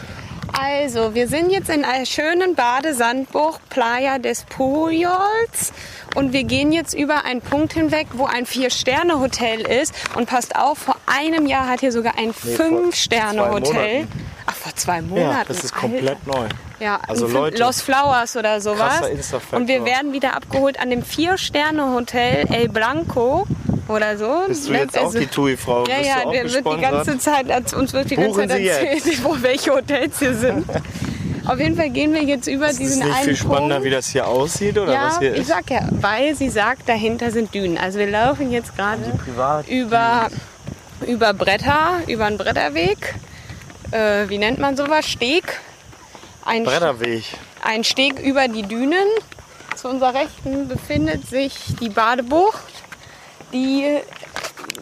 [0.59, 5.73] Also, wir sind jetzt in einer schönen Badesandbucht Playa des Pujols
[6.15, 9.95] und wir gehen jetzt über einen Punkt hinweg, wo ein Vier-Sterne-Hotel ist.
[10.15, 14.07] Und passt auf, vor einem Jahr hat hier sogar ein Nee, Fünf-Sterne-Hotel.
[14.47, 15.31] Ach, vor zwei Monaten.
[15.31, 16.41] Ja, das ist komplett Alter.
[16.41, 16.49] neu.
[16.81, 19.01] Ja, Also Leute, Los Flowers oder sowas.
[19.53, 23.47] Und wir werden wieder abgeholt an dem Vier-Sterne-Hotel El Blanco
[23.89, 24.45] oder so.
[24.49, 25.85] Bist du jetzt auch die TUI-Frau?
[25.87, 29.73] Ja, ja, der wird die ganze Zeit, uns wird die ganze Zeit erzählt, wo welche
[29.73, 30.67] Hotels hier sind.
[31.47, 33.85] Auf jeden Fall gehen wir jetzt über Ist es diesen nicht einen viel spannender, Punkt.
[33.87, 35.49] wie das hier aussieht oder ja, was hier ich ist?
[35.49, 37.79] sag ja, weil sie sagt, dahinter sind Dünen.
[37.79, 39.03] Also wir laufen jetzt gerade
[39.69, 40.29] über,
[41.07, 43.15] über Bretter, über einen Bretterweg.
[43.93, 45.07] Äh, wie nennt man sowas?
[45.07, 45.61] Steg.
[46.45, 47.25] Ein, Bretterweg.
[47.63, 49.07] ein Steg über die Dünen.
[49.77, 52.76] Zu unserer Rechten befindet sich die Badebucht,
[53.57, 54.01] die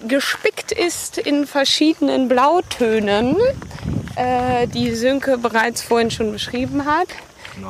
[0.08, 3.36] gespickt ist in verschiedenen Blautönen,
[4.16, 7.08] äh, die Sönke bereits vorhin schon beschrieben hat.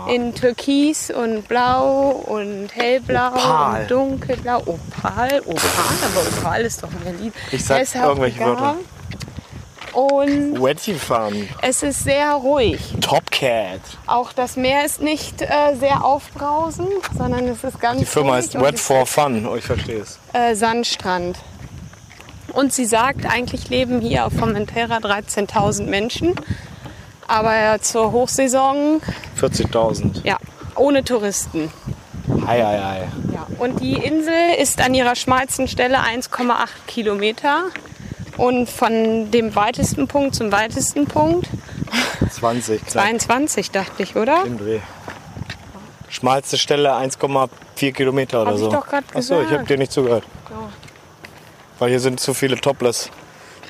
[0.09, 3.82] In Türkis und Blau und Hellblau Opal.
[3.82, 4.61] und Dunkelblau.
[4.61, 7.34] Opal, Opal, aber Opal ist doch Berlin.
[7.52, 8.40] Ich sag auch irgendwelche.
[8.40, 8.76] Wörter.
[9.95, 11.49] Und Wetty Fun.
[11.62, 12.80] es ist sehr ruhig.
[13.01, 13.80] Top Cat.
[14.07, 18.55] Auch das Meer ist nicht äh, sehr aufbrausend, sondern es ist ganz Die Firma und
[18.61, 19.47] Wet for Fun.
[19.47, 20.18] Oh, ich verstehe es.
[20.32, 21.38] äh, Sandstrand.
[22.53, 26.34] Und sie sagt, eigentlich leben hier auf Formentera 13.000 Menschen.
[27.26, 29.01] Aber zur Hochsaison,
[29.40, 30.24] 40.000.
[30.24, 30.36] ja,
[30.76, 31.72] ohne Touristen.
[32.47, 33.09] Ei, ei, ei.
[33.32, 33.47] Ja.
[33.59, 37.64] Und die Insel ist an ihrer schmalsten Stelle 1,8 Kilometer.
[38.37, 41.49] Und von dem weitesten Punkt zum weitesten Punkt
[42.30, 42.80] 20.
[42.80, 44.45] knapp 22, dachte ich, oder?
[44.45, 44.80] Im Dreh.
[46.09, 48.70] Schmalste Stelle 1,4 Kilometer oder Hab ich so.
[48.70, 49.70] doch grad Achso, ich habe gesagt.
[49.70, 50.24] dir nicht zugehört.
[51.78, 53.11] Weil hier sind zu viele Topless.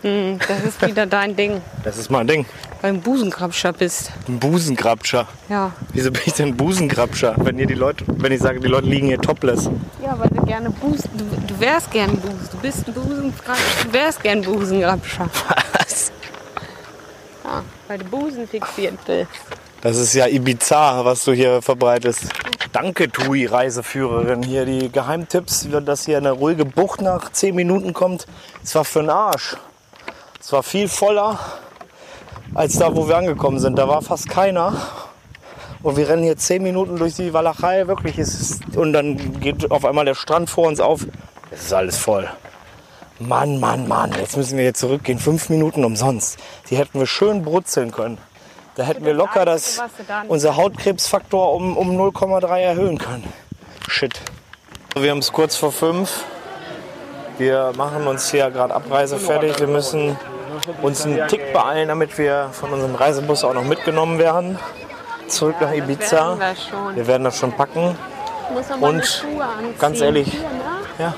[0.03, 2.45] Hm, das ist wieder dein Ding, Das ist mein Ding.
[2.85, 4.12] Ein Busenkrabscher bist.
[4.28, 5.26] Ein Busengrabscher.
[5.49, 5.72] Ja.
[5.95, 8.87] Wieso bin ich denn ein Busengrabscher, wenn hier die Leute, wenn ich sage, die Leute
[8.87, 9.70] liegen hier topless?
[10.03, 13.93] Ja, weil du gerne Busen, du, du wärst gern Busen, du bist ein Busenkrabscher, du
[13.93, 15.30] wärst gern Busenkrabscher.
[15.78, 16.12] Was?
[17.43, 19.28] Ja, weil du Busen fixiert bist.
[19.80, 22.26] Das ist ja Ibiza, was du hier verbreitest.
[22.72, 24.43] Danke, Tui, Reiseführerin.
[24.43, 28.26] Hier die Geheimtipps, dass hier eine ruhige Bucht nach 10 Minuten kommt.
[28.62, 29.57] Es war für den Arsch.
[30.41, 31.39] Es war viel voller
[32.53, 33.79] als da, wo wir angekommen sind.
[33.79, 34.75] Da war fast keiner.
[35.83, 37.87] Und wir rennen hier 10 Minuten durch die Walachei.
[37.87, 41.07] Wirklich, es ist, und dann geht auf einmal der Strand vor uns auf.
[41.51, 42.29] Es ist alles voll.
[43.21, 45.19] Mann, Mann, Mann, jetzt müssen wir hier zurückgehen.
[45.19, 46.39] Fünf Minuten umsonst.
[46.69, 48.19] Die hätten wir schön brutzeln können.
[48.75, 49.81] Da hätten wir locker das,
[50.27, 53.33] unser Hautkrebsfaktor um, um 0,3 erhöhen können.
[53.89, 54.21] Shit.
[54.97, 56.25] Wir haben es kurz vor fünf.
[57.39, 59.61] Wir machen uns hier gerade Abreise fertig.
[59.61, 60.17] Wir müssen
[60.83, 64.59] uns einen Tick beeilen, damit wir von unserem Reisebus auch noch mitgenommen werden.
[65.29, 66.37] Zurück nach Ibiza.
[66.95, 67.97] wir werden das schon packen.
[68.81, 69.25] Und
[69.79, 70.41] ganz ehrlich, ne?
[70.99, 71.15] Ja,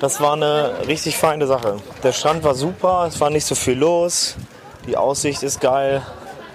[0.00, 1.76] das war eine richtig feine Sache.
[2.02, 4.36] Der Strand war super, es war nicht so viel los,
[4.86, 6.02] die Aussicht ist geil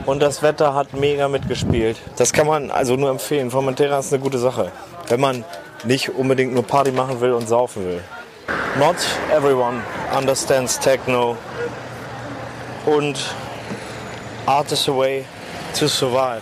[0.06, 1.98] und das Wetter hat mega mitgespielt.
[2.18, 3.50] Das kann man also nur empfehlen.
[3.50, 4.72] Formentera ist eine gute Sache,
[5.08, 5.46] wenn man
[5.84, 8.02] nicht unbedingt nur Party machen will und saufen will.
[8.78, 8.96] Not
[9.32, 9.82] everyone
[10.18, 11.38] understands Techno
[12.86, 13.34] und
[14.46, 15.26] Art is a way
[15.78, 16.42] to survive.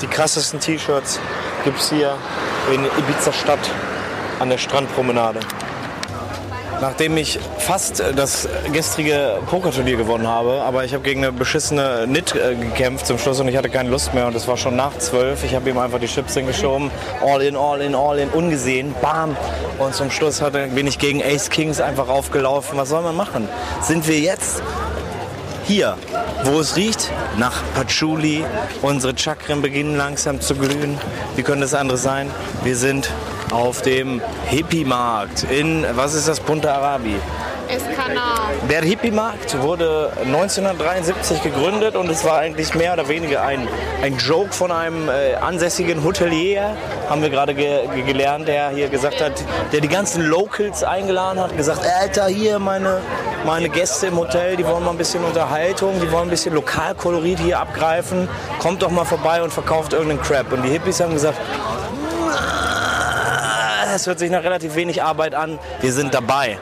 [0.00, 1.20] Die krassesten T-Shirts
[1.64, 2.16] gibt es hier
[2.72, 3.58] in Ibiza Stadt
[4.40, 5.40] an der Strandpromenade.
[6.80, 12.34] Nachdem ich fast das gestrige Pokerturnier gewonnen habe, aber ich habe gegen eine beschissene Nit
[12.34, 14.98] äh, gekämpft zum Schluss und ich hatte keine Lust mehr und es war schon nach
[14.98, 15.44] zwölf.
[15.44, 16.90] Ich habe ihm einfach die Chips hingeschoben,
[17.24, 19.36] all in, all in, all in, ungesehen, bam.
[19.78, 20.42] Und zum Schluss
[20.74, 22.76] bin ich gegen Ace Kings einfach aufgelaufen.
[22.76, 23.48] Was soll man machen?
[23.80, 24.60] Sind wir jetzt
[25.66, 25.96] hier,
[26.44, 28.44] wo es riecht, nach Patchouli.
[28.82, 30.98] Unsere Chakren beginnen langsam zu glühen.
[31.36, 32.30] Wie könnte es anders sein?
[32.62, 33.10] Wir sind
[33.50, 37.16] auf dem Hippie-Markt in, was ist das, Punta Arabi.
[38.68, 43.66] Der Hippie-Markt wurde 1973 gegründet und es war eigentlich mehr oder weniger ein,
[44.02, 46.76] ein Joke von einem äh, ansässigen Hotelier,
[47.08, 49.32] haben wir gerade ge ge gelernt, der hier gesagt hat,
[49.72, 53.00] der die ganzen Locals eingeladen hat, gesagt, Alter, hier meine,
[53.44, 57.38] meine Gäste im Hotel, die wollen mal ein bisschen Unterhaltung, die wollen ein bisschen Lokalkolorit
[57.38, 60.52] hier abgreifen, kommt doch mal vorbei und verkauft irgendeinen Crap.
[60.52, 61.38] Und die Hippies haben gesagt,
[63.94, 66.58] es hört sich nach relativ wenig Arbeit an, wir sind dabei.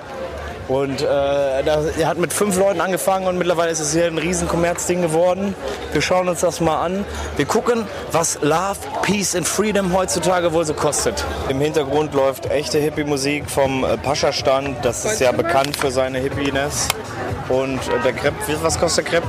[0.73, 4.49] Und äh, er hat mit fünf Leuten angefangen und mittlerweile ist es hier ein riesen
[4.49, 5.55] Kommerzding geworden.
[5.93, 7.05] Wir schauen uns das mal an.
[7.37, 11.23] Wir gucken, was Love, Peace and Freedom heutzutage wohl so kostet.
[11.51, 14.83] Im Hintergrund läuft echte Hippie-Musik vom äh, Pascha-Stand.
[14.83, 16.89] Das ist ja bekannt für seine Hippiness.
[17.51, 19.29] Und äh, der Crepe, wie- was kostet der Crepe?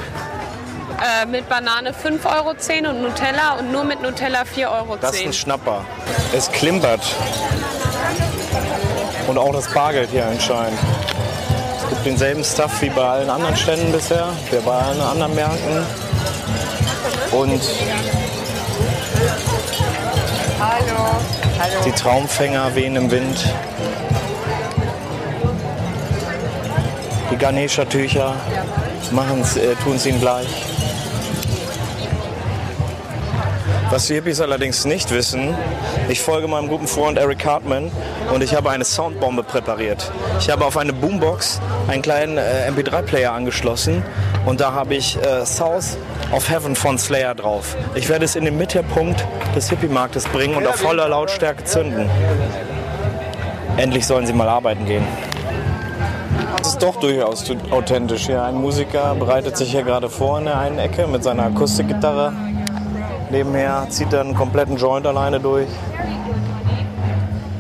[1.23, 4.97] Äh, mit Banane 5,10 Euro und Nutella und nur mit Nutella 4,10 Euro.
[5.01, 5.83] Das ist ein Schnapper.
[6.33, 7.01] Es klimpert.
[9.27, 10.77] Und auch das Bargeld hier anscheinend.
[11.93, 15.85] Gibt denselben Stuff wie bei allen anderen Ständen bisher, wie bei allen anderen Märkten.
[17.31, 17.61] Und
[21.85, 23.45] die Traumfänger wehen im Wind.
[27.29, 28.33] Die Ganesha-Tücher
[29.11, 30.47] äh, tun es ihnen gleich.
[33.91, 35.55] Was die Hippies allerdings nicht wissen,
[36.09, 37.91] ich folge meinem guten Freund Eric Hartman
[38.33, 40.11] und ich habe eine Soundbombe präpariert.
[40.39, 44.03] Ich habe auf eine Boombox einen kleinen äh, MP3-Player angeschlossen
[44.45, 45.97] und da habe ich äh, South
[46.31, 47.75] of Heaven von Slayer drauf.
[47.95, 49.25] Ich werde es in den Mittelpunkt
[49.55, 52.09] des Hippie-Marktes bringen und auf voller Lautstärke zünden.
[53.77, 55.05] Endlich sollen sie mal arbeiten gehen.
[56.57, 58.27] Das ist doch durchaus authentisch.
[58.27, 62.31] Ja, ein Musiker bereitet sich hier gerade vor in der einen Ecke mit seiner Akustikgitarre.
[63.31, 65.67] Nebenher zieht er einen kompletten Joint alleine durch.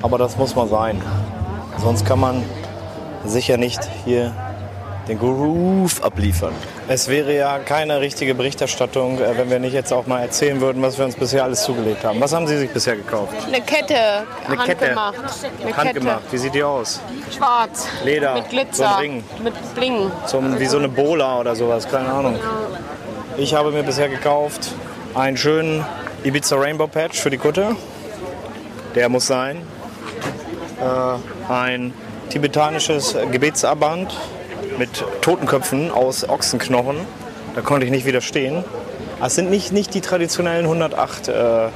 [0.01, 1.01] Aber das muss mal sein.
[1.79, 2.43] Sonst kann man
[3.25, 4.33] sicher nicht hier
[5.07, 6.53] den Groove abliefern.
[6.87, 10.81] Es wäre ja keine richtige Berichterstattung, äh, wenn wir nicht jetzt auch mal erzählen würden,
[10.81, 12.21] was wir uns bisher alles zugelegt haben.
[12.21, 13.33] Was haben Sie sich bisher gekauft?
[13.45, 13.95] Eine Kette,
[14.47, 15.15] Eine handgemacht.
[15.61, 16.31] Eine Handgemacht.
[16.31, 17.01] Wie sieht die aus?
[17.25, 17.87] Kette, schwarz.
[18.05, 18.75] Leder, Mit Glitzer.
[18.75, 19.23] so ein Ring.
[19.43, 20.11] Mit Bling.
[20.25, 22.39] Zum, wie so eine Bola oder sowas, keine Ahnung.
[23.37, 24.71] Ich habe mir bisher gekauft
[25.15, 25.85] einen schönen
[26.23, 27.75] Ibiza Rainbow Patch für die Kutte.
[28.95, 29.57] Der muss sein.
[30.79, 31.93] Äh, ein
[32.33, 34.11] tibetanisches Gebetsarmband
[34.79, 34.89] mit
[35.21, 36.97] Totenköpfen aus Ochsenknochen.
[37.53, 38.63] Da konnte ich nicht widerstehen.
[39.23, 41.67] Es sind nicht, nicht die traditionellen 108 äh,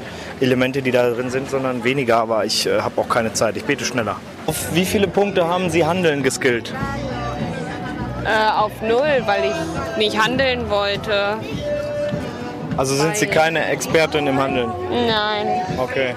[0.41, 3.55] Elemente, die da drin sind, sondern weniger, aber ich äh, habe auch keine Zeit.
[3.55, 4.15] Ich bete schneller.
[4.47, 6.73] Auf wie viele Punkte haben Sie Handeln geskillt?
[8.25, 11.37] Äh, auf null, weil ich nicht handeln wollte.
[12.77, 14.71] Also sind Sie keine Expertin im Handeln?
[14.89, 15.61] Nein.
[15.77, 16.15] Okay.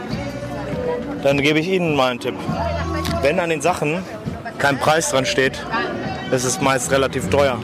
[1.22, 2.34] Dann gebe ich Ihnen mal einen Tipp.
[3.22, 4.02] Wenn an den Sachen
[4.60, 5.60] kein Preis dran steht,
[6.30, 7.58] ist es meist relativ teuer.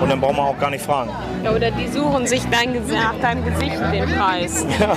[0.00, 1.10] Und dann braucht man auch gar nicht fragen.
[1.44, 4.66] Ja, Oder die suchen sich dein, Gesi- nach deinem Gesicht den Preis.
[4.80, 4.96] Ja.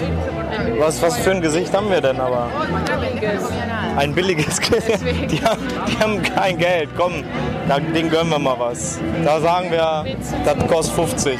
[0.80, 2.50] Was, was für ein Gesicht haben wir denn aber?
[3.98, 5.00] Ein billiges Gesicht.
[5.32, 6.90] Die haben, die haben kein Geld.
[6.98, 7.24] Komm,
[7.94, 9.00] denen gönnen wir mal was.
[9.24, 10.06] Da sagen wir,
[10.44, 11.40] das kostet 50.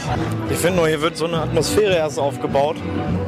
[0.50, 2.78] Ich finde nur, hier wird so eine Atmosphäre erst aufgebaut.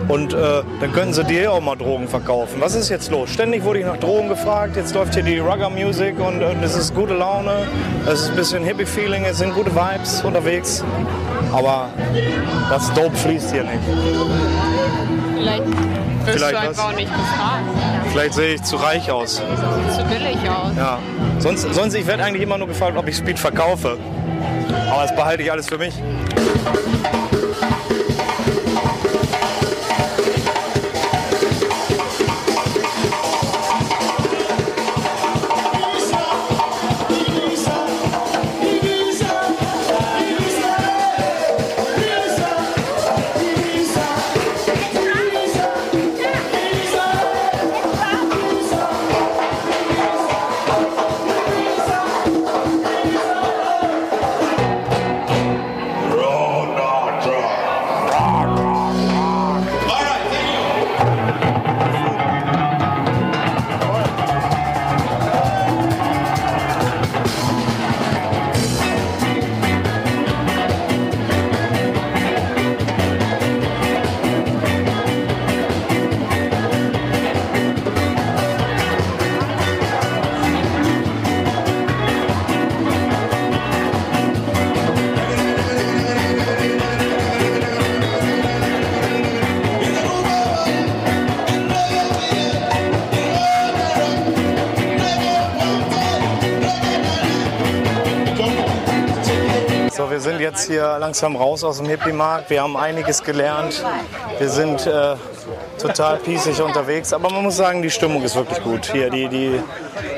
[0.08, 0.38] Und äh,
[0.80, 2.62] dann könnten sie dir auch mal Drogen verkaufen.
[2.62, 3.30] Was ist jetzt los?
[3.30, 4.78] Ständig wurde ich nach Drogen gefragt.
[4.78, 7.68] Jetzt läuft hier die Rugger Music und, und es ist gute Laune.
[8.06, 9.26] Es ist ein bisschen Hippie-Feeling.
[9.26, 10.84] Es sind gute Vibes unterwegs.
[11.52, 11.90] Aber
[12.70, 13.80] das Dope fließt hier nicht.
[15.36, 16.68] Vielleicht wirst Vielleicht du was?
[16.68, 17.64] einfach auch nicht gefragt.
[18.12, 19.38] Vielleicht sehe ich zu reich aus.
[19.38, 20.76] Sieht zu billig aus.
[20.76, 21.00] Ja.
[21.40, 23.98] Sonst, sonst ich werde eigentlich immer nur gefragt, ob ich Speed verkaufe.
[24.92, 25.94] Aber das behalte ich alles für mich.
[100.58, 102.50] Jetzt hier langsam raus aus dem Hippie-Markt.
[102.50, 103.84] Wir haben einiges gelernt.
[104.40, 105.16] Wir sind äh,
[105.80, 107.14] total pießig unterwegs.
[107.14, 108.88] Aber man muss sagen, die Stimmung ist wirklich gut.
[108.92, 109.62] Hier, die, die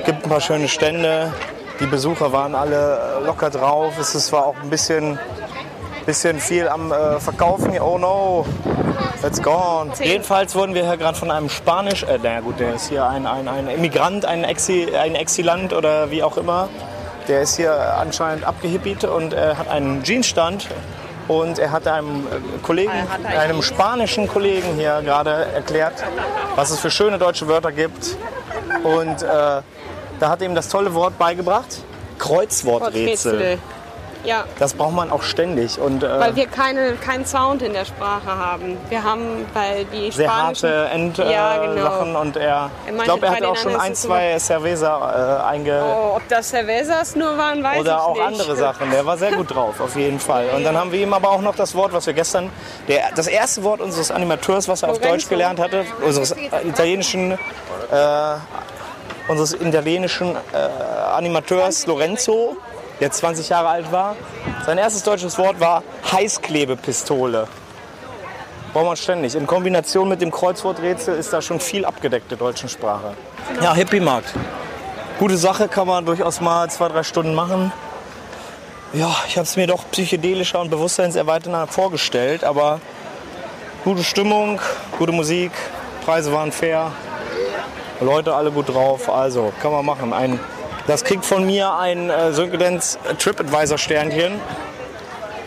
[0.05, 1.33] gibt ein paar schöne Stände.
[1.81, 3.97] Die Besucher waren alle äh, locker drauf.
[3.99, 5.19] Es zwar auch ein bisschen,
[6.05, 7.71] bisschen viel am äh, Verkaufen.
[7.71, 7.83] hier.
[7.83, 8.45] Oh no,
[9.25, 9.91] it's gone.
[10.01, 13.27] Jedenfalls wurden wir hier gerade von einem Spanisch, äh, naja gut, der ist hier ein,
[13.27, 16.69] ein, ein Immigrant, ein, Exi, ein Exilant oder wie auch immer.
[17.29, 20.67] Der ist hier anscheinend abgehippiet und äh, hat einen Jeansstand.
[21.27, 22.25] Und er hat einem
[22.63, 22.91] Kollegen,
[23.23, 25.93] einem spanischen Kollegen hier gerade erklärt,
[26.55, 28.17] was es für schöne deutsche Wörter gibt.
[28.83, 29.63] Und äh, da
[30.21, 31.83] hat er ihm das tolle Wort beigebracht.
[32.17, 33.37] Kreuzworträtsel.
[33.37, 33.59] Rätsel.
[34.23, 35.79] Ja, Das braucht man auch ständig.
[35.79, 38.77] Und, äh, weil wir keine, keinen Sound in der Sprache haben.
[38.89, 42.19] Wir haben, weil die sehr harte End äh, Ja, genau.
[42.19, 46.27] Und er, ich glaube, er hat auch schon ein, zwei Cerveza äh, einge Oh, ob
[46.27, 48.25] das Cervezas nur waren, weiß oder ich auch nicht.
[48.25, 48.91] andere Sachen.
[48.91, 50.49] Der war sehr gut drauf, auf jeden Fall.
[50.55, 52.49] Und dann haben wir ihm aber auch noch das Wort, was wir gestern,
[52.87, 55.13] der, das erste Wort unseres Animateurs, was er auf Lorenzo.
[55.15, 57.37] Deutsch gelernt hatte, unseres äh, italienischen, äh,
[59.29, 60.57] unseres italienischen äh,
[61.15, 62.57] Animateurs Lorenzo,
[62.99, 64.15] der 20 Jahre alt war.
[64.65, 67.47] Sein erstes deutsches Wort war Heißklebepistole.
[68.73, 69.35] Braucht man ständig.
[69.35, 73.13] In Kombination mit dem Kreuzworträtsel ist da schon viel abgedeckt der deutschen Sprache.
[73.61, 74.33] Ja, Hippie-Markt.
[75.17, 77.71] Gute Sache, kann man durchaus mal zwei, drei Stunden machen.
[78.93, 82.79] Ja, ich habe es mir doch psychedelischer und bewusstseinserweiternder vorgestellt, aber
[83.83, 84.59] gute Stimmung,
[84.97, 85.51] gute Musik,
[86.05, 86.91] Preise waren fair,
[87.99, 90.13] Leute alle gut drauf, also kann man machen.
[90.13, 90.39] Ein,
[90.89, 94.33] das kriegt von mir ein äh, Sönke Dance TripAdvisor Sternchen.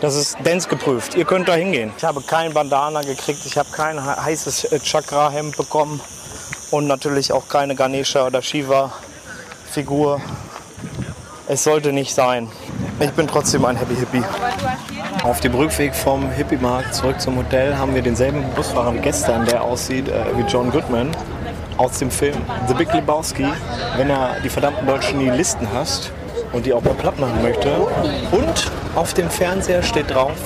[0.01, 1.15] Das ist Dance geprüft.
[1.15, 1.91] Ihr könnt da hingehen.
[1.97, 6.01] Ich habe kein Bandana gekriegt, ich habe kein he- heißes äh, Chakra-Hemd bekommen
[6.71, 8.91] und natürlich auch keine Ganesha oder Shiva
[9.69, 10.21] Figur.
[11.47, 12.49] Es sollte nicht sein.
[12.99, 14.23] Ich bin trotzdem ein Happy Hippie.
[15.23, 19.61] Auf dem Rückweg vom Hippie-Markt zurück zum Hotel haben wir denselben Busfahrer wie gestern, der
[19.61, 21.11] aussieht äh, wie John Goodman
[21.77, 23.45] aus dem Film The Big Lebowski,
[23.97, 26.11] wenn er die verdammten deutschen Nihilisten hasst
[26.51, 27.75] und die auch mal platt machen möchte.
[28.31, 30.37] Und auf dem Fernseher steht drauf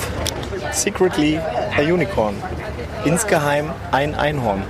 [0.72, 1.38] Secretly
[1.76, 2.34] a Unicorn.
[3.04, 4.62] Insgeheim ein Einhorn.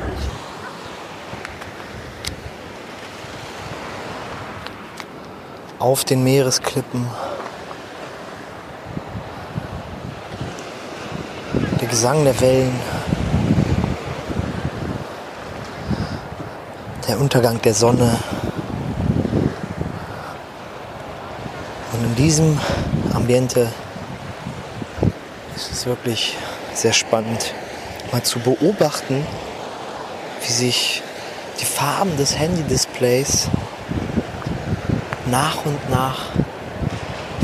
[5.78, 7.06] Auf den Meeresklippen.
[11.80, 13.07] Der Gesang der Wellen.
[17.08, 18.18] Der Untergang der Sonne.
[21.92, 22.60] Und in diesem
[23.14, 23.72] Ambiente
[25.56, 26.36] ist es wirklich
[26.74, 27.54] sehr spannend,
[28.12, 29.26] mal zu beobachten,
[30.42, 31.02] wie sich
[31.58, 33.48] die Farben des Handy-Displays
[35.30, 36.26] nach und nach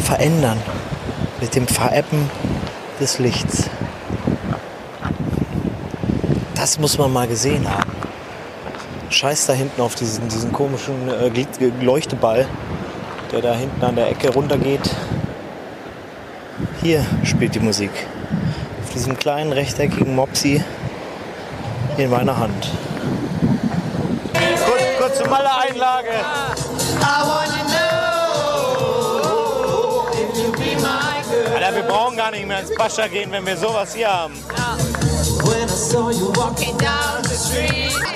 [0.05, 0.61] verändern
[1.41, 2.31] mit dem Verebben
[3.01, 3.71] des Lichts.
[6.55, 8.04] Das muss man mal gesehen haben.
[9.15, 11.31] Scheiß da hinten auf diesen, diesen komischen äh,
[11.81, 12.49] Leuchteball,
[13.31, 14.91] der da hinten an der Ecke runtergeht.
[16.83, 17.93] Hier spielt die Musik.
[18.83, 20.63] Auf diesem kleinen rechteckigen Mopsi
[21.97, 22.71] in meiner Hand.
[24.33, 26.11] Kurz, kurze Malle-Einlage.
[31.55, 34.35] Alter, wir brauchen gar nicht mehr ins Pascha gehen, wenn wir sowas hier haben.
[37.91, 38.14] Seit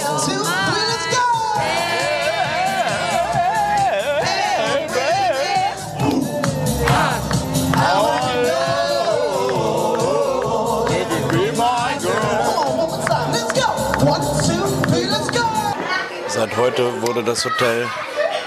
[16.58, 17.86] heute wurde das Hotel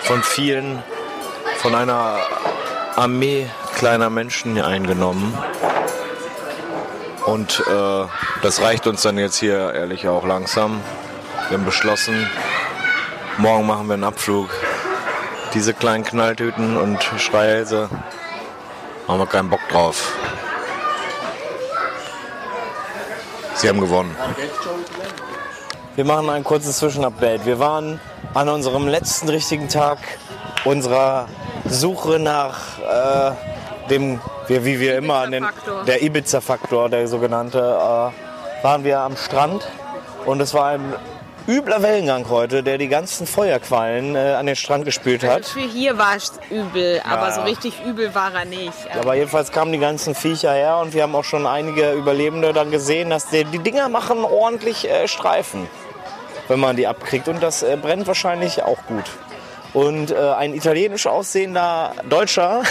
[0.03, 0.83] von vielen,
[1.57, 2.17] von einer
[2.95, 5.37] Armee kleiner Menschen eingenommen.
[7.25, 8.05] Und äh,
[8.41, 10.81] das reicht uns dann jetzt hier ehrlich auch langsam.
[11.47, 12.27] Wir haben beschlossen,
[13.37, 14.49] morgen machen wir einen Abflug.
[15.53, 17.89] Diese kleinen Knalltüten und Schreihälse
[19.07, 20.13] haben wir keinen Bock drauf.
[23.55, 24.15] Sie haben gewonnen.
[25.95, 27.45] Wir machen ein kurzes Zwischenupdate.
[27.45, 27.99] Wir waren
[28.33, 29.97] an unserem letzten richtigen Tag
[30.63, 31.27] unserer
[31.65, 33.31] Suche nach äh,
[33.89, 35.45] dem, wie, wie wir immer an den,
[35.87, 39.67] der Ibiza-Faktor, der sogenannte, äh, waren wir am Strand
[40.25, 40.93] und es war ein
[41.51, 45.45] übler Wellengang heute, der die ganzen Feuerquallen äh, an den Strand gespült hat.
[45.45, 47.31] Für hier war es übel, aber Ja.
[47.33, 48.71] so richtig übel war er nicht.
[48.97, 52.71] Aber jedenfalls kamen die ganzen Viecher her und wir haben auch schon einige Überlebende dann
[52.71, 55.67] gesehen, dass die, die Dinger machen ordentlich äh, Streifen,
[56.47, 57.27] wenn man die abkriegt.
[57.27, 59.05] Und das äh, brennt wahrscheinlich auch gut.
[59.73, 62.63] Und äh, ein italienisch aussehender Deutscher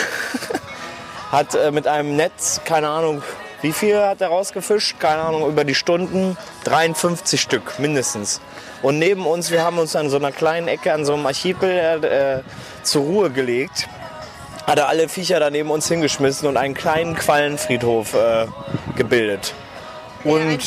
[1.32, 3.22] hat äh, mit einem Netz, keine Ahnung,
[3.62, 4.98] wie viel hat er rausgefischt?
[4.98, 6.36] Keine Ahnung, über die Stunden.
[6.64, 8.40] 53 Stück mindestens.
[8.82, 11.70] Und neben uns, wir haben uns an so einer kleinen Ecke, an so einem Archipel
[12.04, 12.40] äh,
[12.82, 13.88] zur Ruhe gelegt
[14.70, 18.46] hat er alle Viecher da neben uns hingeschmissen und einen kleinen Quallenfriedhof äh,
[18.96, 19.52] gebildet.
[20.22, 20.60] Und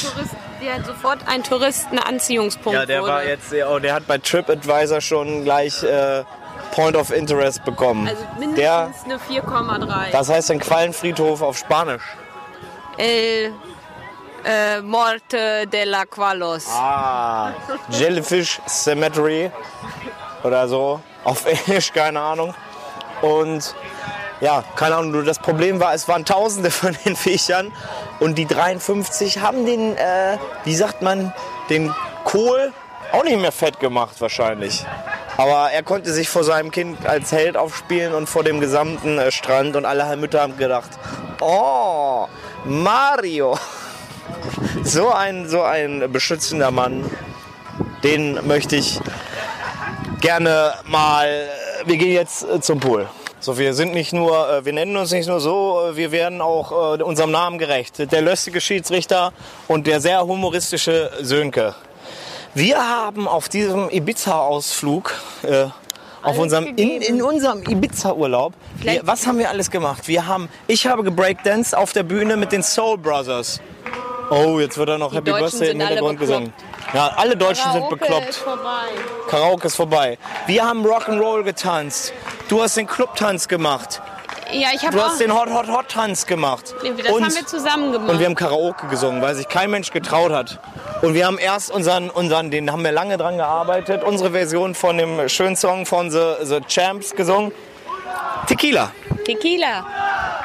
[0.62, 3.12] der sofort ein Touristenanziehungspunkt ja, der wurde.
[3.12, 6.24] war jetzt, ja, der hat bei TripAdvisor schon gleich äh,
[6.72, 8.08] Point of Interest bekommen.
[8.08, 8.22] also
[8.56, 10.12] der, mindestens eine 4,3.
[10.12, 12.04] das heißt ein Quallenfriedhof auf Spanisch.
[12.98, 13.54] El
[14.46, 16.68] äh, Morte de la Qualos.
[16.70, 17.54] Ah,
[17.90, 19.52] Jellyfish Cemetery
[20.44, 21.00] oder so.
[21.24, 22.54] Auf Englisch, keine Ahnung.
[23.22, 23.74] Und
[24.42, 27.72] ja, keine Ahnung, das Problem war, es waren tausende von den Viechern
[28.20, 31.34] und die 53 haben den, äh, wie sagt man,
[31.70, 31.94] den
[32.26, 32.74] Kohl
[33.14, 34.86] auch nicht mehr fett gemacht wahrscheinlich.
[35.38, 39.32] Aber er konnte sich vor seinem Kind als Held aufspielen und vor dem gesamten äh,
[39.32, 40.90] Strand und alle Mütter haben gedacht,
[41.40, 42.28] oh,
[42.66, 43.58] Mario.
[44.84, 47.10] So ein, so ein beschützender Mann,
[48.04, 49.00] den möchte ich
[50.22, 51.50] gerne mal.
[51.86, 53.08] Wir gehen jetzt äh, zum Pool.
[53.40, 56.42] So, wir sind nicht nur, äh, wir nennen uns nicht nur so, äh, wir werden
[56.42, 58.12] auch äh, unserem Namen gerecht.
[58.12, 59.34] Der löstige Schiedsrichter
[59.68, 61.76] und der sehr humoristische Sönke.
[62.54, 65.66] Wir haben auf diesem Ibiza-Ausflug, äh,
[66.24, 68.54] auf unserem, in, in unserem Ibiza-Urlaub,
[69.04, 70.08] was haben wir alles gemacht?
[70.08, 73.62] Wir haben, ich habe gebreakdanced auf der Bühne mit den Soul Brothers.
[74.30, 76.54] Oh, jetzt wird er noch Happy Deutschen Birthday im sind Hintergrund gesungen.
[76.94, 78.30] Ja, alle Deutschen sind Karaoke bekloppt.
[78.30, 78.86] ist vorbei.
[79.28, 80.18] Karaoke ist vorbei.
[80.48, 82.14] Wir haben Rock'n'Roll getanzt.
[82.48, 84.02] Du hast den Clubtanz gemacht.
[84.54, 86.74] Ja, ich habe Du hast den Hot Hot Hot Tanz gemacht.
[86.82, 88.10] das und, haben wir zusammen gemacht.
[88.12, 90.60] und wir haben Karaoke gesungen, weil sich kein Mensch getraut hat.
[91.02, 94.98] Und wir haben erst unseren, unseren, den haben wir lange dran gearbeitet, unsere Version von
[94.98, 97.52] dem schönen Song von The, The Champs gesungen.
[98.48, 98.92] Tequila.
[99.26, 99.86] Tequila.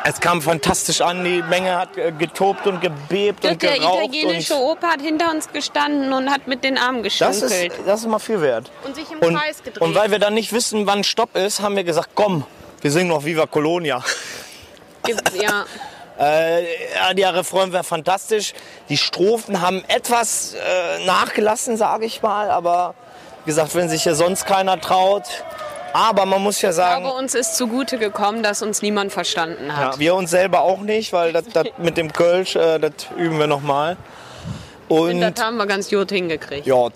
[0.05, 4.05] Es kam fantastisch an, die Menge hat getobt und gebebt und Der geraucht.
[4.05, 7.73] italienische und Opa hat hinter uns gestanden und hat mit den Armen das geschunkelt.
[7.73, 8.71] ist, das ist mal viel wert.
[8.85, 9.83] Und sich im Und, Kreis gedreht.
[9.83, 12.45] und weil wir dann nicht wissen, wann Stopp ist, haben wir gesagt, komm,
[12.81, 14.03] wir singen noch Viva Colonia.
[15.41, 15.65] ja.
[16.19, 18.53] Äh, der Refrain wäre fantastisch.
[18.89, 22.51] Die Strophen haben etwas äh, nachgelassen, sage ich mal.
[22.51, 22.97] Aber
[23.45, 25.23] wie gesagt, wenn sich hier sonst keiner traut.
[25.93, 29.77] Aber man muss ja Ich sagen, glaube, uns ist zugute gekommen, dass uns niemand verstanden
[29.77, 29.95] hat.
[29.95, 33.39] ja, wir uns selber auch nicht, weil das das mit dem Kölsch, äh, das üben
[33.39, 33.97] wir nochmal.
[34.89, 36.67] Und das haben wir ganz gut hingekriegt.
[36.67, 36.89] ja,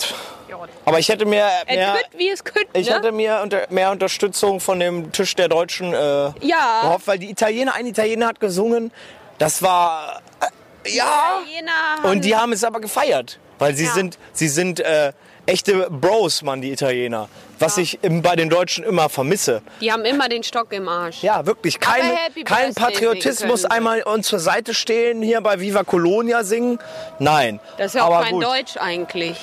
[0.85, 2.95] aber ich hätte mir Es mehr, wird, wie es könnte, ich ne?
[2.97, 5.97] hätte mir unter, mehr Unterstützung von dem Tisch der Deutschen äh,
[6.41, 6.83] Ja.
[6.83, 8.93] gehofft, weil die Italiener, ein Italiener hat gesungen.
[9.39, 10.21] Das war
[10.85, 11.41] äh, ja.
[11.43, 13.93] Italiener haben- Und die haben es aber gefeiert, weil sie Ja.
[13.93, 15.13] sind, sie sind äh,
[15.47, 17.29] echte Bros, Mann, die Italiener.
[17.59, 19.63] Was ich im, bei den Deutschen immer vermisse.
[19.81, 21.23] Die haben immer den Stock im Arsch.
[21.23, 21.79] Ja, wirklich.
[21.79, 22.03] Kein,
[22.45, 26.81] kein Patriotismus einmal uns zur Seite stehen, hier bei Viva Colonia singen.
[27.21, 27.61] Nein.
[27.79, 28.45] Das ist ja auch aber kein gut.
[28.45, 29.37] Deutsch eigentlich.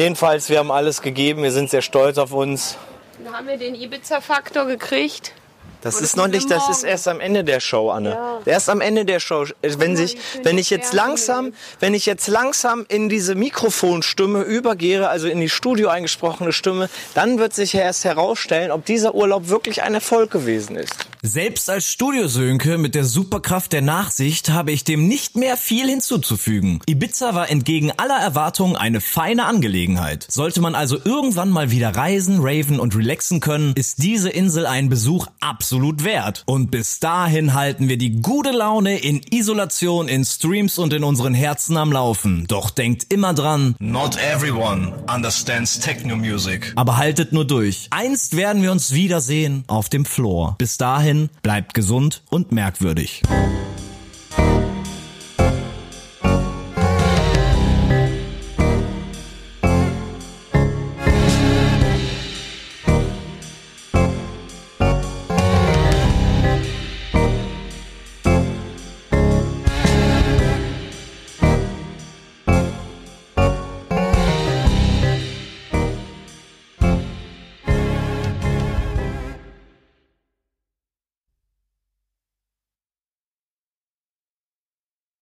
[0.00, 1.42] Jedenfalls, wir haben alles gegeben.
[1.42, 2.78] Wir sind sehr stolz auf uns.
[3.22, 5.34] Da haben wir den Ibiza-Faktor gekriegt.
[5.82, 8.10] Das Und ist noch nicht, das ist erst am Ende der Show, Anne.
[8.10, 8.40] Ja.
[8.44, 9.46] Erst am Ende der Show.
[9.62, 15.28] Wenn sich, wenn ich jetzt langsam, wenn ich jetzt langsam in diese Mikrofonstimme übergehe, also
[15.28, 19.82] in die Studio eingesprochene Stimme, dann wird sich ja erst herausstellen, ob dieser Urlaub wirklich
[19.82, 20.94] ein Erfolg gewesen ist.
[21.22, 26.80] Selbst als Studiosönke mit der Superkraft der Nachsicht habe ich dem nicht mehr viel hinzuzufügen.
[26.86, 30.26] Ibiza war entgegen aller Erwartungen eine feine Angelegenheit.
[30.30, 34.88] Sollte man also irgendwann mal wieder reisen, raven und relaxen können, ist diese Insel einen
[34.88, 35.26] Besuch
[35.70, 36.42] absolut wert.
[36.46, 41.32] Und bis dahin halten wir die gute Laune in Isolation, in Streams und in unseren
[41.32, 42.44] Herzen am Laufen.
[42.48, 46.72] Doch denkt immer dran, Not everyone understands techno music.
[46.74, 47.86] aber haltet nur durch.
[47.90, 50.56] Einst werden wir uns wiedersehen auf dem Floor.
[50.58, 53.22] Bis dahin bleibt gesund und merkwürdig.